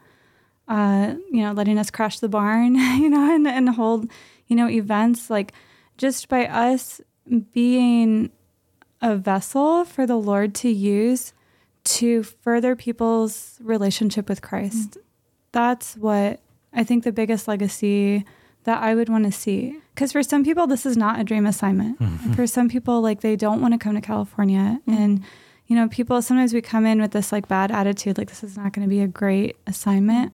uh, 0.67 1.15
you 1.31 1.43
know, 1.43 1.53
letting 1.53 1.77
us 1.77 1.89
crash 1.89 2.19
the 2.19 2.29
barn, 2.29 2.75
you 2.99 3.09
know, 3.09 3.33
and, 3.33 3.47
and 3.47 3.69
hold, 3.69 4.11
you 4.47 4.55
know, 4.55 4.69
events, 4.69 5.29
like 5.29 5.53
just 5.97 6.27
by 6.27 6.45
us 6.45 6.99
being 7.53 8.31
a 9.01 9.15
vessel 9.15 9.85
for 9.85 10.05
the 10.05 10.17
Lord 10.17 10.53
to 10.55 10.69
use 10.69 11.33
to 11.85 12.23
further 12.23 12.75
people's 12.75 13.59
relationship 13.61 14.27
with 14.27 14.41
Christ. 14.41 14.97
That's 15.51 15.95
what 15.95 16.41
I 16.73 16.83
think 16.83 17.03
the 17.03 17.11
biggest 17.11 17.47
legacy 17.47 18.25
that 18.65 18.81
I 18.81 18.95
would 18.95 19.09
want 19.09 19.25
to 19.25 19.31
see. 19.31 19.79
Because 19.93 20.11
for 20.11 20.23
some 20.23 20.43
people, 20.43 20.67
this 20.67 20.85
is 20.85 20.97
not 20.97 21.19
a 21.19 21.23
dream 21.23 21.45
assignment. 21.45 21.97
For 22.35 22.45
some 22.45 22.67
people, 22.67 22.99
like 23.01 23.21
they 23.21 23.37
don't 23.37 23.61
want 23.61 23.73
to 23.73 23.77
come 23.77 23.95
to 23.95 24.01
California. 24.01 24.81
And, 24.87 25.23
you 25.67 25.75
know, 25.75 25.87
people 25.87 26.21
sometimes 26.21 26.53
we 26.53 26.61
come 26.61 26.85
in 26.85 26.99
with 26.99 27.11
this 27.11 27.31
like 27.31 27.47
bad 27.47 27.71
attitude, 27.71 28.17
like 28.17 28.27
this 28.27 28.43
is 28.43 28.57
not 28.57 28.73
going 28.73 28.85
to 28.85 28.89
be 28.89 29.01
a 29.01 29.07
great 29.07 29.55
assignment. 29.65 30.33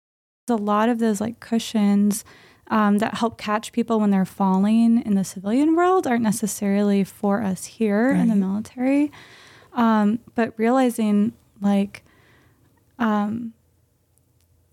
A 0.49 0.55
lot 0.55 0.89
of 0.89 0.97
those 0.97 1.21
like 1.21 1.39
cushions 1.39 2.25
um, 2.69 2.97
that 2.97 3.15
help 3.15 3.37
catch 3.37 3.71
people 3.71 3.99
when 3.99 4.09
they're 4.09 4.25
falling 4.25 5.03
in 5.03 5.13
the 5.13 5.23
civilian 5.23 5.75
world 5.75 6.07
aren't 6.07 6.23
necessarily 6.23 7.03
for 7.03 7.43
us 7.43 7.65
here 7.65 8.09
in 8.09 8.29
the 8.29 8.35
military. 8.35 9.11
Um, 9.73 10.19
but 10.35 10.53
realizing 10.57 11.33
like, 11.61 12.03
um, 12.99 13.53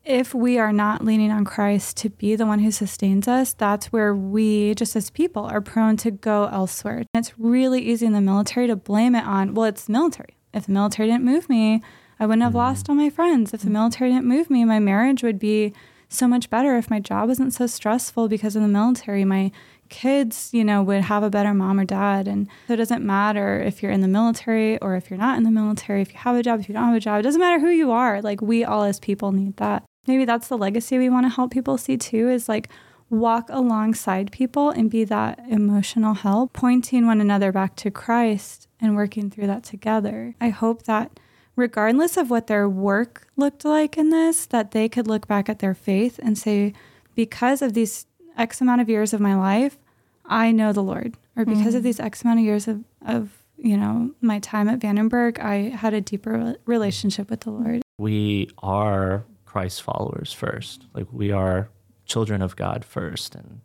if 0.05 0.35
we 0.35 0.59
are 0.59 0.73
not 0.73 1.05
leaning 1.05 1.31
on 1.31 1.45
Christ 1.45 1.99
to 1.99 2.09
be 2.09 2.35
the 2.35 2.47
one 2.47 2.61
who 2.61 2.71
sustains 2.71 3.29
us, 3.29 3.53
that's 3.53 3.93
where 3.93 4.15
we, 4.15 4.75
just 4.75 4.97
as 4.97 5.11
people, 5.11 5.45
are 5.45 5.61
prone 5.61 5.99
to 5.99 6.11
go 6.11 6.47
elsewhere. 6.47 7.05
And 7.13 7.25
It's 7.25 7.39
really 7.39 7.83
easy 7.83 8.07
in 8.07 8.15
the 8.15 8.21
military 8.23 8.67
to 8.69 8.77
blame 8.77 9.15
it 9.15 9.25
on, 9.25 9.53
well, 9.53 9.67
it's 9.67 9.89
military. 9.89 10.39
If 10.55 10.67
the 10.67 10.73
military 10.73 11.09
didn't 11.09 11.25
move 11.25 11.51
me, 11.51 11.83
I 12.19 12.27
wouldn't 12.27 12.43
have 12.43 12.55
lost 12.55 12.89
all 12.89 12.95
my 12.95 13.11
friends. 13.11 13.53
If 13.53 13.61
the 13.61 13.71
military 13.71 14.11
didn't 14.11 14.27
move 14.27 14.49
me, 14.49 14.65
my 14.65 14.79
marriage 14.79 15.23
would 15.23 15.39
be 15.39 15.75
so 16.09 16.27
much 16.27 16.49
better. 16.49 16.77
If 16.77 16.91
my 16.91 17.01
job 17.01 17.29
wasn't 17.29 17.53
so 17.53 17.67
stressful 17.67 18.29
because 18.29 18.57
of 18.57 18.63
the 18.63 18.69
military, 18.69 19.27
my 19.27 19.53
kids, 19.89 20.51
you 20.53 20.65
know, 20.65 20.83
would 20.83 21.03
have 21.03 21.23
a 21.23 21.31
better 21.31 21.55
mom 21.55 21.81
or 21.81 21.85
dad. 21.85 22.29
And 22.29 22.49
so 22.67 22.75
it 22.75 22.77
doesn't 22.77 23.05
matter 23.05 23.61
if 23.61 23.83
you're 23.83 23.93
in 23.93 24.01
the 24.01 24.09
military 24.09 24.79
or 24.79 24.97
if 24.97 25.11
you're 25.11 25.19
not 25.19 25.37
in 25.37 25.45
the 25.45 25.51
military, 25.51 26.03
if 26.03 26.13
you 26.13 26.19
have 26.19 26.37
a 26.37 26.43
job, 26.43 26.61
if 26.61 26.69
you 26.69 26.75
don't 26.75 26.87
have 26.87 26.95
a 26.95 27.01
job, 27.01 27.21
it 27.21 27.23
doesn't 27.23 27.41
matter 27.41 27.61
who 27.61 27.71
you 27.71 27.91
are. 27.91 28.23
Like 28.23 28.41
we 28.41 28.65
all 28.65 28.85
as 28.85 29.01
people 29.01 29.33
need 29.33 29.57
that. 29.57 29.85
Maybe 30.07 30.25
that's 30.25 30.49
the 30.49 30.59
legacy 30.59 30.99
we 30.99 31.11
want 31.11 31.27
to 31.27 31.31
help 31.31 31.51
people 31.51 31.77
see 31.79 31.97
too 31.97 32.29
is 32.29 32.49
like 32.49 32.69
walk 33.11 33.49
alongside 33.51 34.33
people 34.33 34.71
and 34.71 34.91
be 34.91 35.05
that 35.05 35.39
emotional 35.49 36.15
help, 36.15 36.53
pointing 36.53 37.07
one 37.07 37.21
another 37.21 37.53
back 37.53 37.77
to 37.77 37.91
Christ 37.91 38.69
and 38.81 38.97
working 38.97 39.31
through 39.31 39.47
that 39.47 39.65
together. 39.65 40.35
I 40.41 40.51
hope 40.51 40.85
that 40.85 41.19
regardless 41.57 42.17
of 42.17 42.31
what 42.31 42.47
their 42.47 42.69
work 42.69 43.27
looked 43.37 43.65
like 43.65 43.99
in 43.99 44.11
this, 44.11 44.47
that 44.47 44.71
they 44.71 44.89
could 44.89 45.07
look 45.07 45.27
back 45.27 45.49
at 45.49 45.59
their 45.59 45.75
faith 45.75 46.21
and 46.23 46.39
say, 46.39 46.73
because 47.15 47.63
of 47.63 47.75
these 47.75 48.07
X 48.39 48.61
amount 48.61 48.81
of 48.81 48.89
years 48.89 49.13
of 49.13 49.21
my 49.21 49.35
life, 49.35 49.77
I 50.25 50.53
know 50.53 50.73
the 50.73 50.83
Lord. 50.83 51.17
Or 51.37 51.45
because 51.45 51.75
of 51.75 51.81
mm. 51.81 51.85
these 51.85 52.01
X 52.01 52.23
amount 52.23 52.41
of 52.41 52.45
years 52.45 52.69
of, 52.69 52.85
of 53.07 53.31
you 53.57 53.77
know, 53.77 54.13
my 54.21 54.39
time 54.39 54.69
at 54.69 54.79
Vandenberg, 54.79 55.39
I 55.39 55.71
had 55.71 55.95
a 55.95 56.01
deeper 56.01 56.57
relationship 56.65 57.31
with 57.31 57.41
the 57.41 57.51
Lord. 57.51 57.83
We 57.99 58.51
are 58.59 59.25
Christ 59.45 59.83
followers 59.83 60.33
first. 60.33 60.87
Like 60.95 61.07
we 61.13 61.33
are 61.33 61.69
children 62.05 62.43
of 62.43 62.57
God 62.57 62.85
first. 62.85 63.35
And 63.35 63.61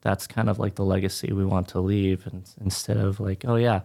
that's 0.00 0.26
kind 0.26 0.48
of 0.48 0.58
like 0.58 0.74
the 0.74 0.84
legacy 0.84 1.32
we 1.32 1.44
want 1.44 1.68
to 1.68 1.80
leave. 1.80 2.26
And 2.26 2.48
instead 2.60 2.96
of 2.96 3.20
like, 3.20 3.44
oh, 3.46 3.56
yeah, 3.56 3.82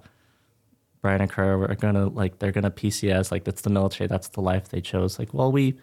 Brian 1.02 1.22
and 1.22 1.30
Kerr 1.30 1.64
are 1.64 1.76
going 1.76 1.94
to 1.94 2.08
like, 2.08 2.40
they're 2.40 2.52
going 2.52 2.64
to 2.64 2.72
PCS, 2.72 3.32
like 3.32 3.44
that's 3.44 3.62
the 3.62 3.70
military, 3.70 4.08
that's 4.08 4.30
the 4.30 4.42
life 4.42 4.70
they 4.70 4.82
chose. 4.82 5.20
Like, 5.20 5.34
well, 5.34 5.52
we 5.52 5.76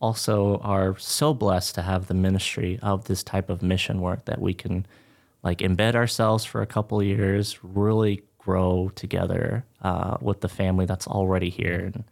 also 0.00 0.58
are 0.58 0.96
so 0.98 1.32
blessed 1.32 1.74
to 1.76 1.82
have 1.82 2.06
the 2.06 2.14
ministry 2.14 2.78
of 2.82 3.04
this 3.04 3.22
type 3.22 3.48
of 3.48 3.62
mission 3.62 4.00
work 4.00 4.24
that 4.26 4.40
we 4.40 4.54
can 4.54 4.86
like 5.42 5.58
embed 5.58 5.94
ourselves 5.94 6.44
for 6.44 6.62
a 6.62 6.66
couple 6.66 7.02
years, 7.02 7.58
really 7.62 8.22
grow 8.38 8.90
together 8.94 9.64
uh, 9.82 10.16
with 10.20 10.40
the 10.40 10.48
family 10.48 10.86
that's 10.86 11.06
already 11.06 11.50
here. 11.50 11.92
And, 11.94 12.04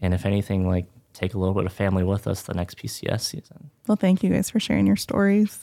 and 0.00 0.14
if 0.14 0.26
anything, 0.26 0.68
like 0.68 0.86
take 1.12 1.34
a 1.34 1.38
little 1.38 1.54
bit 1.54 1.66
of 1.66 1.72
family 1.72 2.02
with 2.02 2.26
us 2.26 2.42
the 2.42 2.54
next 2.54 2.76
PCS 2.76 3.20
season. 3.20 3.70
Well, 3.86 3.96
thank 3.96 4.22
you 4.22 4.30
guys 4.30 4.50
for 4.50 4.60
sharing 4.60 4.86
your 4.86 4.96
stories. 4.96 5.60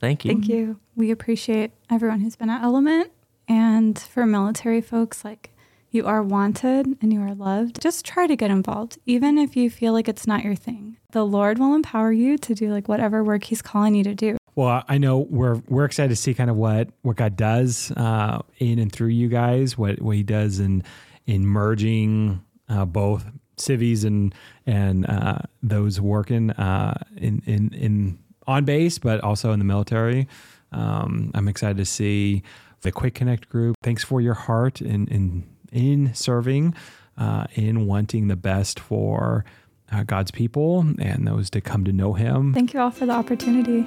Thank 0.00 0.24
you. 0.24 0.32
Thank 0.32 0.48
you. 0.48 0.78
We 0.96 1.10
appreciate 1.10 1.72
everyone 1.90 2.20
who's 2.20 2.36
been 2.36 2.50
at 2.50 2.62
Element. 2.62 3.10
And 3.48 3.98
for 3.98 4.24
military 4.24 4.80
folks, 4.80 5.24
like 5.24 5.50
you 5.90 6.06
are 6.06 6.22
wanted 6.22 6.96
and 7.02 7.12
you 7.12 7.20
are 7.20 7.34
loved. 7.34 7.82
Just 7.82 8.04
try 8.04 8.26
to 8.26 8.36
get 8.36 8.50
involved, 8.50 8.98
even 9.04 9.36
if 9.36 9.56
you 9.56 9.68
feel 9.68 9.92
like 9.92 10.08
it's 10.08 10.26
not 10.26 10.44
your 10.44 10.54
thing. 10.54 10.91
The 11.12 11.24
Lord 11.24 11.58
will 11.58 11.74
empower 11.74 12.10
you 12.10 12.38
to 12.38 12.54
do 12.54 12.70
like 12.70 12.88
whatever 12.88 13.22
work 13.22 13.44
He's 13.44 13.62
calling 13.62 13.94
you 13.94 14.02
to 14.04 14.14
do. 14.14 14.38
Well, 14.54 14.82
I 14.88 14.98
know 14.98 15.18
we're 15.18 15.56
we're 15.68 15.84
excited 15.84 16.08
to 16.08 16.16
see 16.16 16.34
kind 16.34 16.50
of 16.50 16.56
what 16.56 16.88
what 17.02 17.16
God 17.16 17.36
does 17.36 17.90
uh, 17.96 18.40
in 18.58 18.78
and 18.78 18.90
through 18.90 19.08
you 19.08 19.28
guys, 19.28 19.78
what 19.78 20.00
what 20.00 20.16
He 20.16 20.22
does 20.22 20.58
in 20.58 20.82
in 21.26 21.46
merging 21.46 22.42
uh, 22.68 22.86
both 22.86 23.24
civies 23.58 24.04
and 24.04 24.34
and 24.66 25.08
uh, 25.08 25.38
those 25.62 26.00
working 26.00 26.50
uh, 26.52 27.02
in 27.16 27.42
in 27.46 27.72
in 27.74 28.18
on 28.46 28.64
base, 28.64 28.98
but 28.98 29.20
also 29.20 29.52
in 29.52 29.58
the 29.58 29.64
military. 29.64 30.26
Um, 30.72 31.30
I'm 31.34 31.48
excited 31.48 31.76
to 31.76 31.84
see 31.84 32.42
the 32.80 32.90
Quick 32.90 33.14
Connect 33.14 33.48
group. 33.48 33.76
Thanks 33.82 34.02
for 34.02 34.20
your 34.20 34.34
heart 34.34 34.80
in 34.80 35.06
in 35.08 35.44
in 35.72 36.14
serving, 36.14 36.74
uh, 37.18 37.46
in 37.54 37.86
wanting 37.86 38.28
the 38.28 38.36
best 38.36 38.80
for 38.80 39.44
uh, 39.92 40.02
God's 40.04 40.30
people 40.30 40.80
and 40.98 41.26
those 41.26 41.50
to 41.50 41.60
come 41.60 41.84
to 41.84 41.92
know 41.92 42.14
Him. 42.14 42.54
Thank 42.54 42.74
you 42.74 42.80
all 42.80 42.90
for 42.90 43.06
the 43.06 43.12
opportunity. 43.12 43.86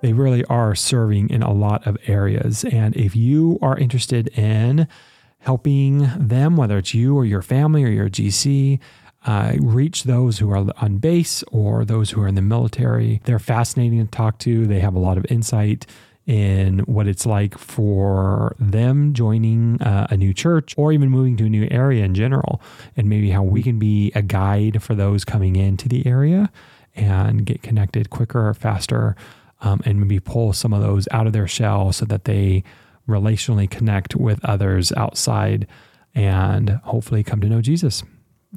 They 0.00 0.12
really 0.12 0.44
are 0.44 0.74
serving 0.74 1.30
in 1.30 1.42
a 1.42 1.52
lot 1.52 1.86
of 1.86 1.98
areas. 2.06 2.64
And 2.64 2.96
if 2.96 3.16
you 3.16 3.58
are 3.60 3.76
interested 3.76 4.28
in 4.38 4.86
helping 5.40 6.10
them, 6.16 6.56
whether 6.56 6.78
it's 6.78 6.94
you 6.94 7.16
or 7.16 7.24
your 7.24 7.42
family 7.42 7.84
or 7.84 7.88
your 7.88 8.08
GC, 8.08 8.78
uh, 9.26 9.54
reach 9.60 10.04
those 10.04 10.38
who 10.38 10.50
are 10.50 10.64
on 10.80 10.98
base 10.98 11.42
or 11.50 11.84
those 11.84 12.10
who 12.10 12.22
are 12.22 12.28
in 12.28 12.36
the 12.36 12.42
military. 12.42 13.20
They're 13.24 13.38
fascinating 13.38 14.04
to 14.04 14.10
talk 14.10 14.38
to. 14.40 14.66
They 14.66 14.80
have 14.80 14.94
a 14.94 15.00
lot 15.00 15.18
of 15.18 15.26
insight 15.28 15.86
in 16.28 16.80
what 16.80 17.08
it's 17.08 17.24
like 17.24 17.56
for 17.56 18.54
them 18.58 19.14
joining 19.14 19.80
uh, 19.80 20.06
a 20.10 20.16
new 20.16 20.34
church 20.34 20.74
or 20.76 20.92
even 20.92 21.08
moving 21.08 21.38
to 21.38 21.46
a 21.46 21.48
new 21.48 21.66
area 21.70 22.04
in 22.04 22.14
general, 22.14 22.60
and 22.96 23.08
maybe 23.08 23.30
how 23.30 23.42
we 23.42 23.62
can 23.62 23.78
be 23.78 24.12
a 24.14 24.20
guide 24.20 24.82
for 24.82 24.94
those 24.94 25.24
coming 25.24 25.56
into 25.56 25.88
the 25.88 26.06
area 26.06 26.52
and 26.94 27.46
get 27.46 27.62
connected 27.62 28.10
quicker, 28.10 28.52
faster, 28.52 29.16
um, 29.62 29.80
and 29.86 30.00
maybe 30.00 30.20
pull 30.20 30.52
some 30.52 30.74
of 30.74 30.82
those 30.82 31.08
out 31.12 31.26
of 31.26 31.32
their 31.32 31.48
shell 31.48 31.92
so 31.92 32.04
that 32.04 32.26
they 32.26 32.62
relationally 33.08 33.68
connect 33.68 34.14
with 34.14 34.44
others 34.44 34.92
outside 34.92 35.66
and 36.14 36.68
hopefully 36.84 37.24
come 37.24 37.40
to 37.40 37.48
know 37.48 37.62
Jesus. 37.62 38.02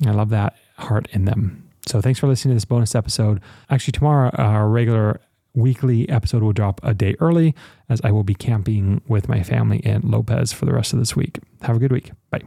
I 0.06 0.12
love 0.12 0.30
that 0.30 0.58
heart 0.78 1.08
in 1.12 1.24
them. 1.24 1.70
So 1.88 2.02
thanks 2.02 2.20
for 2.20 2.28
listening 2.28 2.52
to 2.52 2.56
this 2.56 2.66
bonus 2.66 2.96
episode. 2.96 3.40
Actually, 3.70 3.94
tomorrow, 3.94 4.30
our 4.36 4.68
regular 4.68 5.22
weekly 5.54 6.08
episode 6.10 6.44
will 6.44 6.54
drop 6.54 6.80
a 6.84 6.94
day 6.94 7.16
early 7.20 7.56
as 7.90 8.02
I 8.04 8.12
will 8.12 8.24
be 8.24 8.36
camping 8.36 9.02
with 9.08 9.28
my 9.28 9.44
family 9.44 9.80
in 9.80 10.02
Lopez 10.10 10.54
for 10.54 10.66
the 10.66 10.74
rest 10.74 10.94
of 10.94 11.00
this 11.00 11.16
week. 11.16 11.40
Have 11.62 11.76
a 11.76 11.80
good 11.80 11.92
week. 11.92 12.12
Bye. 12.30 12.42